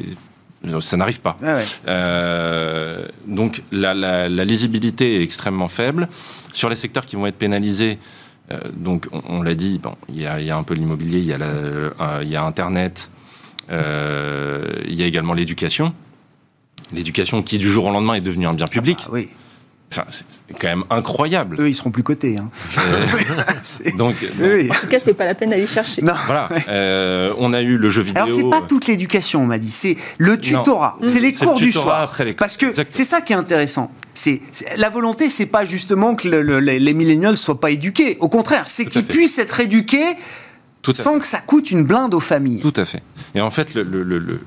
[0.81, 1.37] ça n'arrive pas.
[1.43, 1.65] Ouais.
[1.89, 6.09] Euh, donc la, la- la lisibilité est extrêmement faible.
[6.53, 7.99] Sur les secteurs qui vont être pénalisés,
[8.53, 10.75] euh, donc on, on l'a dit, bon, il y, a, il y a un peu
[10.75, 11.91] l'immobilier, il y a, euh,
[12.25, 13.11] y Internet,
[13.71, 15.95] euh, il y a également l'éducation.
[16.93, 18.99] L'éducation qui du jour au lendemain est devenue un bien public.
[19.07, 19.31] Ah, oui.
[19.97, 20.25] Enfin, c'est
[20.61, 21.57] quand même incroyable.
[21.61, 22.37] Eux, ils seront plus cotés.
[22.39, 22.49] hein.
[22.79, 23.07] Euh,
[23.63, 24.69] C'est- donc, bon, Oui.
[24.71, 26.03] En tout cas, c'est pas la peine d'aller chercher.
[26.03, 26.15] Non.
[26.27, 26.49] voilà.
[26.69, 28.25] Euh, on a eu le jeu vidéo.
[28.25, 31.51] Alors c'est pas toute l'éducation, on m'a dit, c'est le tutorat, c'est les C'est le
[31.51, 32.01] cours du tutorat soir.
[32.03, 33.91] après les- Parce que c'est ça qui est intéressant.
[34.15, 37.71] C'est c'est- la volonté, c'est pas justement que le- le- les, les millennials soient pas
[37.71, 38.17] éduqués.
[38.21, 40.17] Au contraire, c'est qu'ils puissent être éduqués
[40.83, 42.61] Tout sans que ça coûte une blinde aux familles.
[42.61, 43.03] Tout à fait.
[43.35, 44.41] Et en fait, le- le- le- le-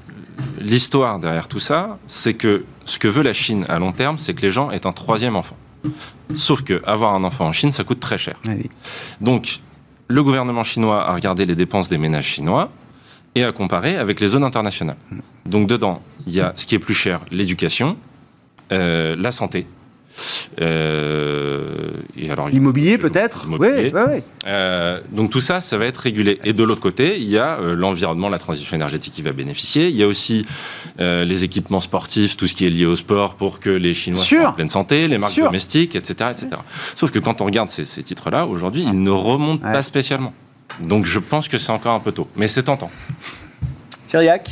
[0.60, 4.34] l'histoire derrière tout ça, c'est que ce que veut la Chine à long terme, c'est
[4.34, 5.58] que les gens aient un troisième enfant.
[6.34, 8.38] Sauf que avoir un enfant en Chine, ça coûte très cher.
[8.48, 8.70] Ah oui.
[9.22, 9.60] Donc,
[10.08, 12.72] le gouvernement chinois a regardé les dépenses des ménages chinois
[13.36, 14.98] et a comparé avec les zones internationales.
[15.46, 17.98] Donc, dedans, il y a ce qui est plus cher, l'éducation,
[18.72, 19.68] euh, la santé.
[20.62, 24.24] Euh, et alors, L'immobilier peut-être Oui, ouais, ouais.
[24.48, 26.40] euh, donc tout ça, ça va être régulé.
[26.44, 29.90] Et de l'autre côté, il y a euh, l'environnement, la transition énergétique qui va bénéficier.
[29.90, 30.46] Il y a aussi
[31.00, 34.22] euh, les équipements sportifs, tout ce qui est lié au sport pour que les Chinois
[34.24, 36.48] soient en pleine santé, les marques domestiques, etc., etc.
[36.96, 39.74] Sauf que quand on regarde ces, ces titres-là, aujourd'hui, ils ne remontent Ouais.
[39.74, 40.34] pas spécialement.
[40.82, 42.28] Donc je pense que c'est encore un peu tôt.
[42.36, 42.90] Mais c'est tentant.
[44.06, 44.50] Cyriac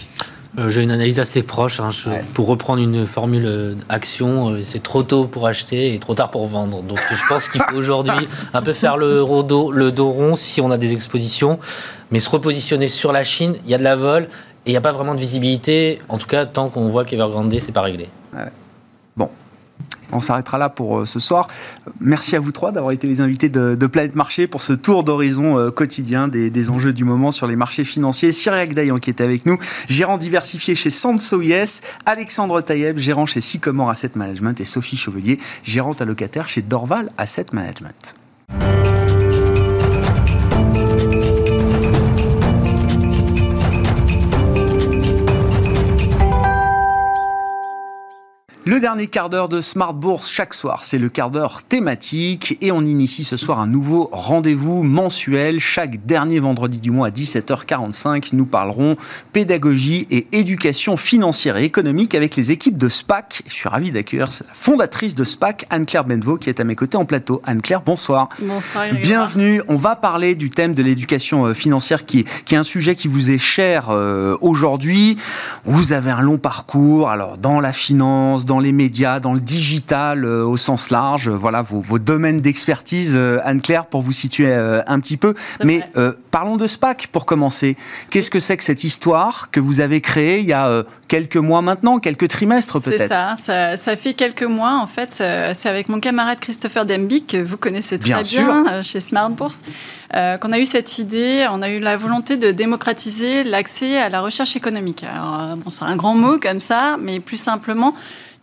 [0.58, 1.80] Euh, J'ai une analyse assez proche.
[1.80, 1.92] hein.
[1.92, 2.22] Je- Ouais.
[2.34, 6.32] Pour reprendre une formule euh, action, euh, c'est trop tôt pour acheter et trop tard
[6.32, 6.82] pour vendre.
[6.82, 10.62] Donc je pense qu'il faut aujourd'hui un peu faire le, dos, le dos rond si
[10.62, 11.60] on a des expositions,
[12.12, 13.56] mais se repositionner sur la Chine.
[13.66, 16.00] Il y a de la vol et il n'y a pas vraiment de visibilité.
[16.10, 18.08] En tout cas, tant qu'on voit qu'Evergrande, c'est pas réglé.
[20.16, 21.48] On s'arrêtera là pour euh, ce soir.
[22.00, 25.60] Merci à vous trois d'avoir été les invités de, Planète Marché pour ce tour d'horizon
[25.60, 28.32] euh, quotidien des, enjeux du moment sur les marchés financiers.
[28.32, 29.58] Cyriac Dayan qui était avec nous,
[29.88, 31.42] gérant diversifié chez Sanso
[32.06, 37.48] Alexandre Taïeb, gérant chez Sycomore Asset Management et Sophie Chevelier, gérante allocataire chez Dorval Asset
[37.52, 38.16] Management.
[48.68, 52.72] Le dernier quart d'heure de Smart Bourse chaque soir, c'est le quart d'heure thématique et
[52.72, 55.60] on initie ce soir un nouveau rendez-vous mensuel.
[55.60, 58.96] Chaque dernier vendredi du mois à 17h45, nous parlerons
[59.34, 63.44] pédagogie et éducation financière et économique avec les équipes de SPAC.
[63.46, 66.98] Je suis ravi d'accueillir la fondatrice de SPAC, Anne-Claire Benvaux, qui est à mes côtés
[66.98, 67.44] en plateau.
[67.46, 68.30] Anne-Claire, bonsoir.
[68.40, 68.86] Bonsoir.
[69.00, 69.62] Bienvenue.
[69.68, 72.96] On va parler du thème de l'éducation euh, financière qui est, qui est un sujet
[72.96, 75.20] qui vous est cher euh, aujourd'hui.
[75.66, 79.42] Vous avez un long parcours, alors dans la finance, dans dans les médias, dans le
[79.42, 81.28] digital euh, au sens large.
[81.28, 85.34] Voilà vos, vos domaines d'expertise, euh, Anne-Claire, pour vous situer euh, un petit peu.
[85.62, 85.82] Mais
[86.32, 87.76] parlons de SPAC pour commencer.
[88.10, 91.62] Qu'est-ce que c'est que cette histoire que vous avez créée il y a quelques mois
[91.62, 92.98] maintenant, quelques trimestres peut-être?
[92.98, 95.12] C'est ça, ça, ça, fait quelques mois en fait.
[95.12, 99.62] C'est avec mon camarade Christopher Dembic, que vous connaissez très bien, bien chez Smart Bourse,
[100.12, 101.46] qu'on a eu cette idée.
[101.52, 105.04] On a eu la volonté de démocratiser l'accès à la recherche économique.
[105.04, 107.94] Alors, bon, c'est un grand mot comme ça, mais plus simplement,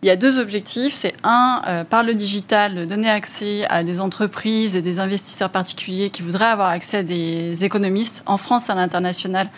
[0.03, 0.93] il y a deux objectifs.
[0.93, 6.09] C'est un, euh, par le digital, donner accès à des entreprises et des investisseurs particuliers
[6.09, 9.49] qui voudraient avoir accès à des économistes en France, à l'international,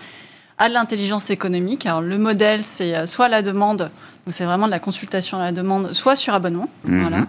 [0.59, 1.87] à l'intelligence économique.
[1.87, 3.89] Alors le modèle, c'est euh, soit la demande,
[4.27, 6.69] où c'est vraiment de la consultation à la demande, soit sur abonnement.
[6.85, 7.01] Mhm.
[7.01, 7.25] Voilà.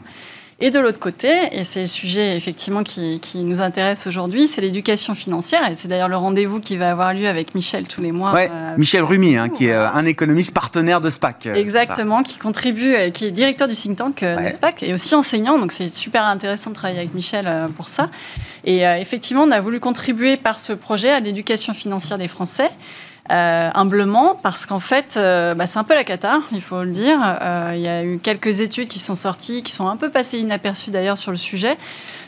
[0.59, 4.63] Et de l'autre côté, et c'est le sujet effectivement qui, qui nous intéresse aujourd'hui, c'est
[4.63, 5.71] l'éducation financière.
[5.71, 8.33] Et c'est d'ailleurs le rendez-vous qui va avoir lieu avec Michel tous les mois.
[8.33, 11.47] Ouais, euh, Michel Rumi, hein, qui est euh, un économiste partenaire de SPAC.
[11.47, 15.59] Euh, Exactement, qui contribue, qui est directeur du think tank de SPAC et aussi enseignant.
[15.59, 18.09] Donc c'est super intéressant de travailler avec Michel pour ça.
[18.65, 22.71] Et effectivement, on a voulu contribuer par ce projet à l'éducation financière des Français.
[23.33, 26.93] Euh, humblement, parce qu'en fait, euh, bah, c'est un peu la cata, il faut le
[26.93, 27.19] dire.
[27.43, 30.39] Euh, il y a eu quelques études qui sont sorties, qui sont un peu passées
[30.39, 31.77] inaperçues d'ailleurs sur le sujet,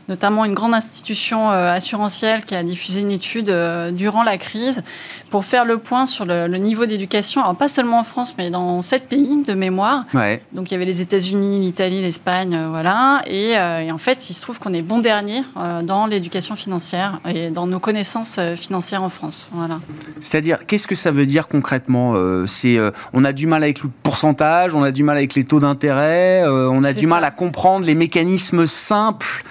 [0.09, 4.83] notamment une grande institution euh, assurantielle qui a diffusé une étude euh, durant la crise
[5.31, 8.83] pour faire le point sur le, niveau d'éducation, alors pas seulement en France, mais dans
[8.83, 10.07] sept pays de mémoire.
[10.53, 13.23] Donc il y avait les États-Unis, l'Italie, l'Espagne, euh, voilà.
[13.27, 15.43] Et, en fait, il se trouve qu'on est bon dernier
[15.83, 19.49] dans l'éducation financière et dans nos connaissances financières en France.
[19.53, 19.81] Voilà.
[20.21, 22.15] C'est-à-dire, qu'est-ce que ça veut dire concrètement
[22.47, 22.79] C'est,
[23.13, 26.45] on a du mal avec le pourcentage, on a du mal avec les taux d'intérêt,
[26.47, 29.43] on a du mal à comprendre les mécanismes simples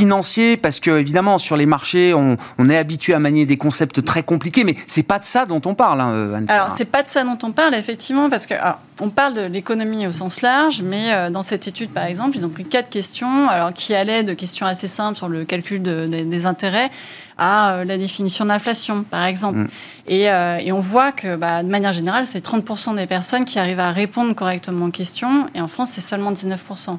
[0.00, 4.22] financier parce que évidemment sur les marchés on, est habitué à manier des concepts très
[4.22, 7.08] compliqués mais c'est pas de ça dont on parle hein, Anne alors c'est pas de
[7.08, 8.54] ça dont on parle effectivement parce que
[9.00, 12.44] on parle de l'économie au sens large mais euh, dans cette étude par exemple ils
[12.44, 16.46] ont pris quatre questions alors qui allaient de questions assez simples sur le calcul des
[16.46, 16.90] intérêts
[17.40, 19.58] à euh, la définition d'inflation, par exemple.
[19.58, 19.68] Mm.
[20.10, 23.80] Euh, et, on voit que, bah, de manière générale, c'est 30% des personnes qui arrivent
[23.80, 26.92] à répondre correctement aux questions, et en France, c'est seulement 19%.
[26.92, 26.96] Mm.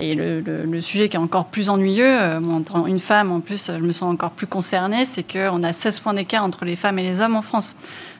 [0.00, 3.70] Et le, sujet qui est encore plus ennuyeux, euh, moi, en une femme, en plus,
[3.74, 6.98] je me sens encore plus concernée, c'est qu'on a 16 points d'écart entre les femmes
[6.98, 7.74] et les hommes en France.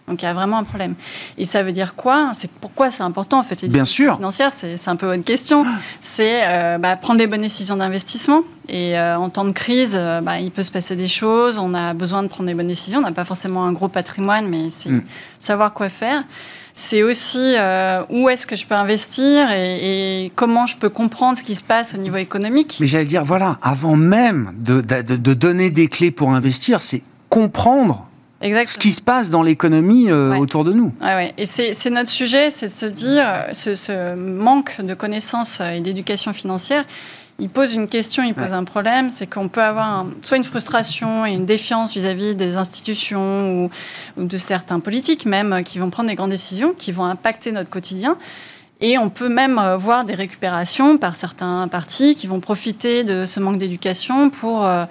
[0.09, 0.95] Donc il y a vraiment un problème.
[1.37, 2.33] Et ça veut dire quoi?
[2.35, 3.65] C'est pourquoi c'est important en fait.
[3.67, 4.17] Bien sûr.
[4.17, 5.65] Financière, c'est un peu votre question.
[6.01, 8.43] C'est euh, bah, prendre les bonnes décisions d'investissement.
[8.69, 11.59] Et euh, en temps de crise, euh, bah, il peut se passer des choses.
[11.59, 12.99] On a besoin de prendre les bonnes décisions.
[12.99, 15.03] On n'a pas forcément un gros patrimoine, mais c'est mm.
[15.41, 16.25] savoir quoi faire.
[16.75, 17.57] C'est aussi
[18.09, 21.93] où est-ce que je peux investir et, comment je peux comprendre ce qui se passe
[21.93, 22.77] au niveau économique?
[22.79, 27.03] Mais j'allais dire, voilà, avant même de, de, de donner des clés pour investir, c'est
[27.31, 28.08] comprendre
[28.41, 30.93] ce qui se passe dans l'économie euh, autour de nous.
[31.01, 31.35] Ouais, ouais.
[31.39, 36.33] Et c'est notre sujet, c'est de se dire, ce, ce, manque de connaissances et d'éducation
[36.33, 36.85] financière,
[37.41, 41.25] il pose une question, il pose un problème, c'est qu'on peut avoir soit une frustration
[41.25, 43.71] et une défiance vis-à-vis des institutions ou,
[44.17, 47.71] ou, de certains politiques même qui vont prendre des grandes décisions, qui vont impacter notre
[47.71, 48.19] quotidien.
[48.81, 53.25] Et on peut même euh, voir des récupérations par certains partis qui vont profiter de
[53.27, 54.67] ce manque d'éducation pour...
[54.67, 54.85] Euh,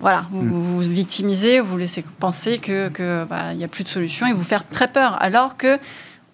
[0.00, 0.50] voilà, vous, mm.
[0.50, 4.42] vous victimisez, vous laissez penser que qu'il bah, n'y a plus de solution et vous
[4.42, 5.20] faire très peur.
[5.20, 5.78] Alors que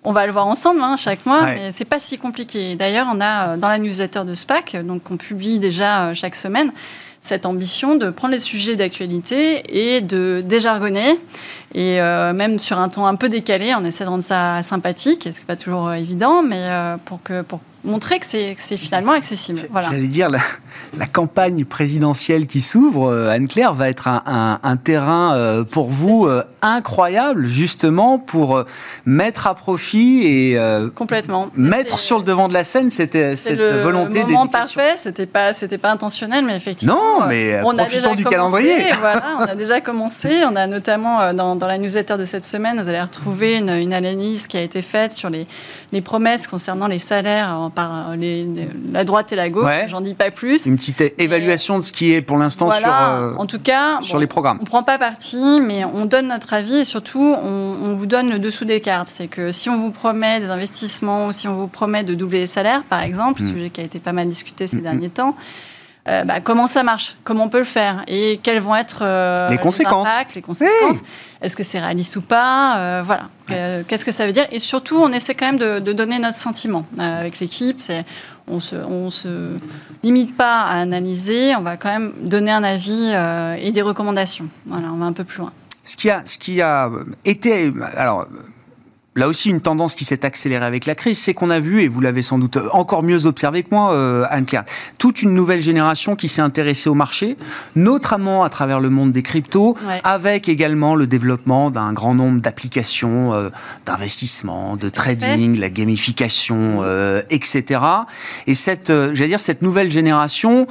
[0.06, 2.76] on va le voir ensemble hein, chaque mois, mais c'est pas si compliqué.
[2.76, 6.36] D'ailleurs, on a euh, dans la newsletter de SPAC, donc on publie déjà euh, chaque
[6.36, 6.70] semaine,
[7.20, 11.18] cette ambition de prendre les sujets d'actualité et de déjargonner,
[11.74, 15.24] et euh, même sur un ton un peu décalé, on essaie de rendre ça sympathique,
[15.24, 16.68] ce qui n'est pas toujours évident, mais
[17.04, 19.60] pour que pour montrer que c'est finalement accessible.
[19.70, 19.88] Voilà.
[19.90, 20.40] J'allais dire, la,
[20.98, 26.26] la, campagne présidentielle qui s'ouvre, euh, Anne-Claire, va être un, un, terrain euh, pour vous
[26.26, 28.64] euh, incroyable, justement, pour
[29.04, 30.58] mettre à profit et
[30.94, 31.48] Complètement.
[31.54, 34.38] mettre sur le devant de la scène cette, cette le volonté d'éducation.
[34.38, 37.20] moment parfait, c'était pas, pas intentionnel, mais effectivement.
[37.20, 38.92] Non, mais on profitons du calendrier.
[39.00, 40.42] voilà, on a déjà commencé.
[40.44, 43.94] On a notamment, dans, dans, la newsletter de cette semaine, vous allez retrouver une, une,
[43.94, 45.46] analyse qui a été faite sur les,
[45.92, 48.48] les promesses concernant les salaires en par les,
[48.90, 50.66] la droite et la gauche, j'en dis pas plus.
[50.66, 54.26] Une petite évaluation de ce qui est pour l'instant sur, en tout cas, sur les
[54.26, 54.58] programmes.
[54.60, 58.30] On prend pas parti, mais on donne notre avis et surtout, on, on vous donne
[58.30, 59.10] le dessous des cartes.
[59.10, 62.40] C'est que si on vous promet des investissements ou si on vous promet de doubler
[62.40, 63.52] les salaires, par exemple, mm.
[63.52, 64.82] sujet qui a été pas mal discuté ces mm, mm.
[64.82, 65.36] derniers temps,
[66.08, 68.04] euh, bah, comment ça marche, comment on peut le faire?
[68.06, 70.08] Et quelles vont être euh, les, conséquences.
[70.34, 70.98] les conséquences?
[71.42, 72.78] Est-ce que c'est réaliste ou pas?
[72.78, 73.24] Euh, Voilà.
[73.88, 74.46] Qu'est-ce que ça veut dire?
[74.52, 77.82] Et surtout, on essaie quand même de, donner notre sentiment avec l'équipe.
[78.46, 79.56] on se, on se
[80.02, 83.12] limite pas à analyser, on va quand même donner un avis
[83.60, 84.48] et des recommandations.
[84.66, 85.52] Voilà, on va un peu plus loin.
[85.84, 86.90] Ce qui a, ce qui a
[87.24, 88.26] été, alors
[89.16, 91.88] là aussi une tendance qui s'est accélérée avec la crise, c'est qu'on a vu, et
[91.88, 94.64] vous l'avez sans doute encore mieux observé que moi, euh, Anne-Claire,
[94.98, 97.36] toute une nouvelle génération qui s'est intéressée au marché,
[97.74, 103.32] notamment à travers le monde des cryptos, avec également le développement d'un grand nombre d'applications
[103.32, 103.48] euh,
[103.86, 107.80] d'investissement, de trading, la gamification, euh, etc.
[108.46, 110.66] Et cette, j'allais dire, cette nouvelle génération,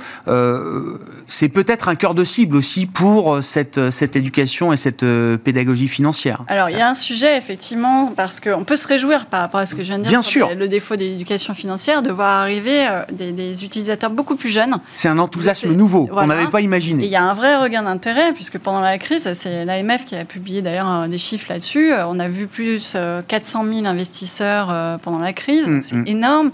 [1.28, 5.06] c'est peut-être un cœur de cible aussi pour cette, cette éducation et cette
[5.43, 6.43] pédagogie financière.
[6.48, 9.60] Alors, il y a un sujet, effectivement, parce parce qu'on peut se réjouir par rapport
[9.60, 10.10] à ce que je viens de dire.
[10.10, 10.54] Bien sûr.
[10.54, 14.76] Le défaut d'éducation financière, de voir arriver euh, des, utilisateurs beaucoup plus jeunes.
[14.96, 17.06] C'est un enthousiasme nouveau qu'on n'avait pas imaginé.
[17.06, 20.26] il y a un vrai regain d'intérêt, puisque pendant la crise, c'est l'AMF qui a
[20.26, 21.94] publié d'ailleurs euh, des chiffres là-dessus.
[21.94, 25.68] Euh, on a vu plus 400 000 investisseurs pendant la crise.
[25.68, 26.08] Mm, c'est mm.
[26.08, 26.52] énorme.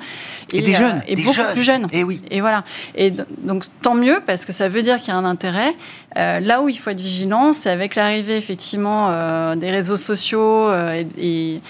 [0.54, 1.02] Et, des jeunes.
[1.08, 1.88] Et beaucoup plus jeunes.
[1.94, 2.22] Et oui.
[2.30, 2.64] Et voilà.
[2.96, 5.74] Et donc, tant mieux, parce que ça veut dire qu'il y a un intérêt.
[6.16, 9.10] là où il faut être vigilant, c'est avec l'arrivée effectivement
[9.56, 10.70] des réseaux sociaux
[11.18, 11.62] et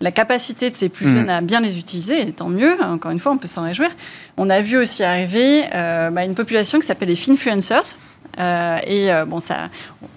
[0.00, 1.14] la capacité de ces plus mm.
[1.14, 3.90] jeunes à bien les utiliser, et tant mieux, encore une fois, on peut s'en réjouir.
[4.36, 7.96] On a vu aussi arriver euh, bah, une population qui s'appelle les finfluencers.
[8.38, 9.66] Euh, et euh, bon, ça,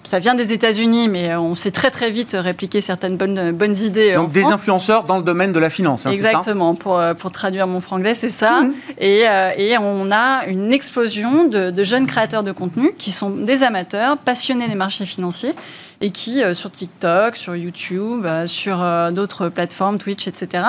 [0.04, 4.12] ça vient des États-Unis, mais on sait très très vite répliquer certaines bonnes, bonnes idées.
[4.12, 7.80] Donc des influenceurs dans le domaine de la finance, hein, Exactement, pour, pour traduire mon
[7.80, 8.62] franglais, c'est ça.
[8.62, 8.74] Mm.
[8.98, 9.24] Et,
[9.58, 14.16] et, on a une explosion de, de jeunes créateurs de contenu qui sont des amateurs,
[14.18, 15.54] passionnés des marchés financiers
[16.02, 20.64] et qui, euh, sur TikTok, sur YouTube, euh, sur euh, d'autres plateformes, Twitch, etc.,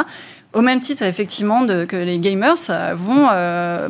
[0.53, 2.55] au même titre, effectivement, de, que les gamers
[2.95, 3.27] vont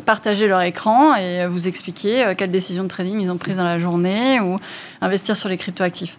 [0.05, 3.80] partager leur écran et vous expliquer quelles décisions de trading ils ont prises dans la
[3.80, 4.57] journée ou
[5.01, 6.18] investir sur les cryptoactifs.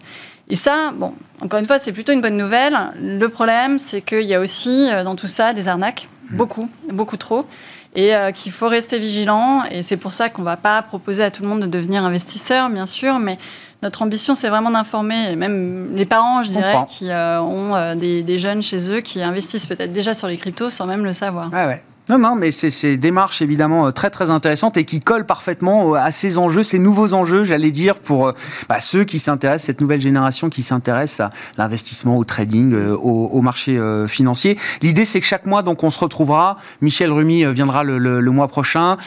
[0.49, 2.77] Et ça, bon, encore une fois, c'est plutôt une bonne nouvelle.
[3.01, 6.37] Le problème, c'est qu'il y a aussi dans tout ça des arnaques, mmh.
[6.37, 7.47] beaucoup, beaucoup trop,
[7.95, 9.63] et qu'il faut rester vigilant.
[9.71, 12.03] Et c'est pour ça qu'on ne va pas proposer à tout le monde de devenir
[12.03, 13.39] investisseur, bien sûr, mais
[13.83, 18.39] notre ambition, c'est vraiment d'informer, même les parents, je dirais, qui euh, ont euh, des,
[18.39, 21.49] jeunes chez eux qui investissent peut-être déjà sur les cryptos sans même le savoir.
[21.53, 21.83] Ah ouais.
[22.07, 25.95] Non, non, mais c'est des démarches évidemment euh, très très intéressantes et qui collent parfaitement
[25.95, 28.31] à ces enjeux, ces nouveaux enjeux, j'allais dire, pour
[28.69, 33.79] bah, ceux qui s'intéressent, cette nouvelle génération qui s'intéresse à l'investissement, au trading, au, marché
[34.07, 34.57] financier.
[34.83, 36.57] L'idée, c'est que chaque mois, donc, on se retrouvera.
[36.81, 38.97] Michel Rumi viendra le, le mois prochain,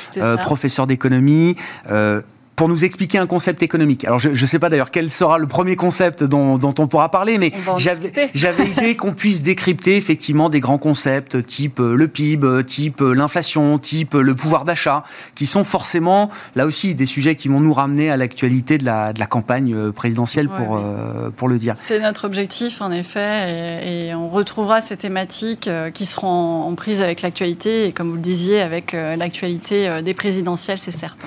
[0.42, 1.54] professeur d'économie
[2.58, 4.04] pour nous expliquer un concept économique.
[4.04, 7.08] Alors, je ne sais pas d'ailleurs quel sera le premier concept dont, dont on pourra
[7.08, 7.52] parler, mais
[8.34, 13.00] j'avais idée qu'on puisse décrypter effectivement des grands concepts type euh, le PIB, euh, type
[13.00, 15.04] euh, l'inflation, type le pouvoir d'achat,
[15.36, 19.12] qui sont forcément, là aussi, des sujets qui vont nous ramener à l'actualité de la,
[19.12, 20.82] de la campagne présidentielle, pour,
[21.36, 21.74] pour le dire.
[21.76, 27.22] C'est notre objectif, en effet, et, on retrouvera ces thématiques qui seront en, prise avec
[27.22, 31.24] l'actualité, et comme vous le disiez, avec l'actualité des présidentielles, c'est certain.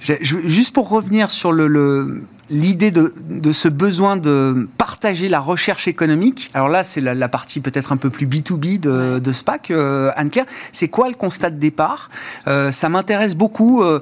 [0.00, 6.68] Juste pour revenir sur le, l'idée de, ce besoin de partager la recherche économique, alors
[6.68, 11.08] là c'est la, partie peut-être un peu plus B2B de, SPAC, euh, Anne-Claire, c'est quoi
[11.08, 12.10] le constat de départ?
[12.46, 13.82] Euh, Ça m'intéresse beaucoup.
[13.82, 14.00] Euh,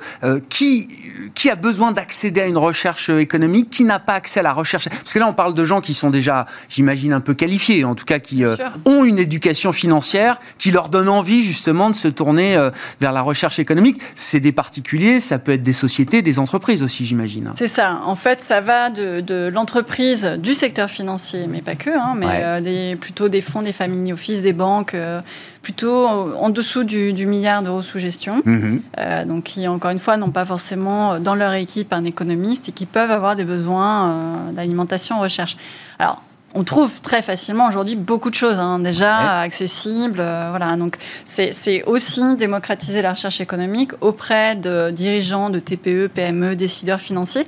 [0.49, 0.89] qui,
[1.35, 3.71] qui a besoin d'accéder à une recherche économique?
[3.71, 4.89] Qui n'a pas accès à la recherche?
[4.89, 7.95] Parce que là on parle de gens qui sont déjà, j'imagine, un peu qualifiés, en
[7.95, 8.45] tout cas qui
[8.85, 12.57] ont une éducation financière, qui leur donne envie justement de se tourner
[13.01, 14.01] vers la recherche économique.
[14.15, 17.53] C'est des particuliers, ça peut être des sociétés, des entreprises aussi, j'imagine.
[17.55, 18.01] C'est ça.
[18.05, 22.61] En fait, ça va de, l'entreprise, du secteur financier, mais pas que, hein, mais euh,
[22.61, 25.21] des, plutôt des fonds, des familles office, des banques, euh,
[25.63, 28.43] plutôt en dessous du, milliard d'euros sous gestion.
[28.45, 28.83] Mhm.
[28.99, 32.73] Euh, donc, qui, encore une fois, n'ont pas forcément dans leur équipe un économiste et
[32.73, 35.57] qui peuvent avoir des besoins d'alimentation en recherche.
[35.99, 36.23] Alors,
[36.55, 40.25] on trouve très facilement aujourd'hui beaucoup de choses hein, déjà accessibles.
[40.51, 47.01] voilà, donc c'est aussi démocratiser la recherche économique auprès de dirigeants de TPE, PME, décideurs
[47.01, 47.45] financiers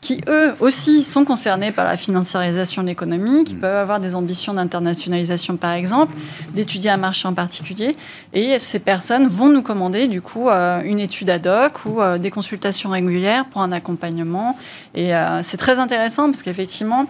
[0.00, 3.60] qui eux aussi sont concernés par la financiarisation de l'économie, qui mm.
[3.60, 6.14] peuvent avoir des ambitions d'internationalisation par exemple,
[6.54, 7.96] d'étudier un marché en particulier.
[8.32, 12.18] Et ces personnes vont nous commander du coup euh, une étude ad hoc ou euh,
[12.18, 14.56] des consultations régulières pour un accompagnement.
[14.94, 17.06] Et euh, c'est très intéressant parce qu'effectivement,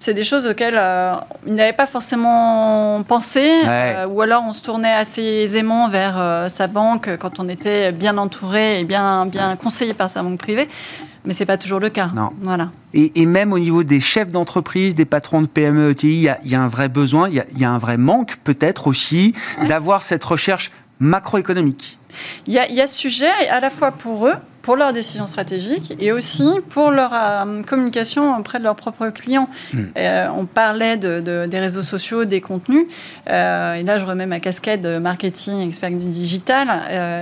[0.00, 1.12] c'est des choses auxquelles euh,
[1.46, 6.48] il n'avait pas forcément pensé, euh, ou alors on se tournait assez aisément vers euh,
[6.48, 10.70] sa banque quand on était bien entouré et bien, bien conseillé par sa banque privée.
[11.24, 12.10] Mais c'est pas toujours le cas.
[12.14, 12.30] Non.
[12.40, 12.70] Voilà.
[12.94, 16.60] Et, même au niveau des chefs d'entreprise, des patrons de PME, ETI, il y, a
[16.60, 19.34] un vrai besoin, il y a, un vrai manque peut-être aussi
[19.68, 21.98] d'avoir cette recherche macroéconomique.
[22.46, 24.34] Il y, a, il y a ce sujet à la fois pour eux,
[24.70, 29.48] pour leurs décisions stratégiques et aussi pour leur euh, communication auprès de leurs propres clients.
[29.74, 29.86] Hmm.
[29.98, 32.86] Euh, on parlait de, des réseaux sociaux, des contenus.
[33.28, 36.68] Euh, et là, je remets ma casquette de marketing expert du digital.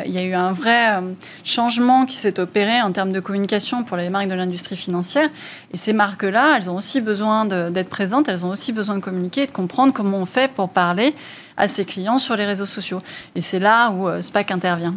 [0.04, 1.02] il y a eu un vrai
[1.42, 5.30] changement qui s'est opéré en termes de communication pour les marques de l'industrie financière.
[5.72, 9.44] Et ces marques-là, elles ont aussi besoin d'être présentes, elles ont aussi besoin de communiquer
[9.44, 11.14] et de comprendre comment on fait pour parler
[11.58, 13.00] à ses clients sur les réseaux sociaux.
[13.34, 14.94] Et c'est là où SPAC intervient.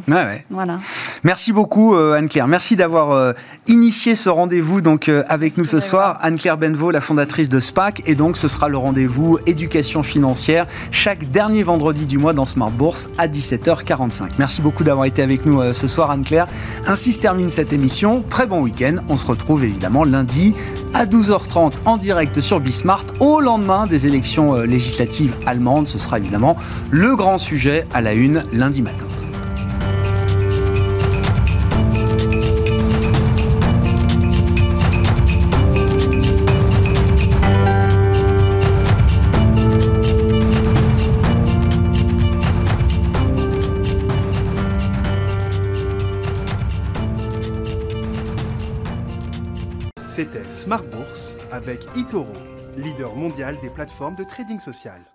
[0.50, 0.80] Voilà.
[1.24, 3.34] Merci beaucoup, Anne claire Merci d'avoir euh,
[3.68, 6.18] initié ce rendez-vous donc euh, avec nous ce soir.
[6.22, 8.04] Anne-Claire Benvaux, la fondatrice de SPAC.
[8.06, 12.72] Et donc, ce sera le rendez-vous éducation financière chaque dernier vendredi du mois dans Smart
[12.72, 14.32] Bourse à 17h45.
[14.38, 16.46] Merci beaucoup d'avoir été avec nous euh, ce soir, Anne-Claire.
[16.88, 18.22] Ainsi se termine cette émission.
[18.22, 18.98] Très bon week-end.
[19.10, 20.54] On se retrouve évidemment lundi
[20.94, 25.88] à 12h30 en direct sur Bismart au lendemain des élections législatives allemandes.
[25.88, 26.20] Ce sera
[26.90, 29.06] le grand sujet à la une lundi matin.
[50.24, 52.28] C'était Smart Bourse avec Itoro,
[52.78, 55.11] leader mondial des plateformes de trading social.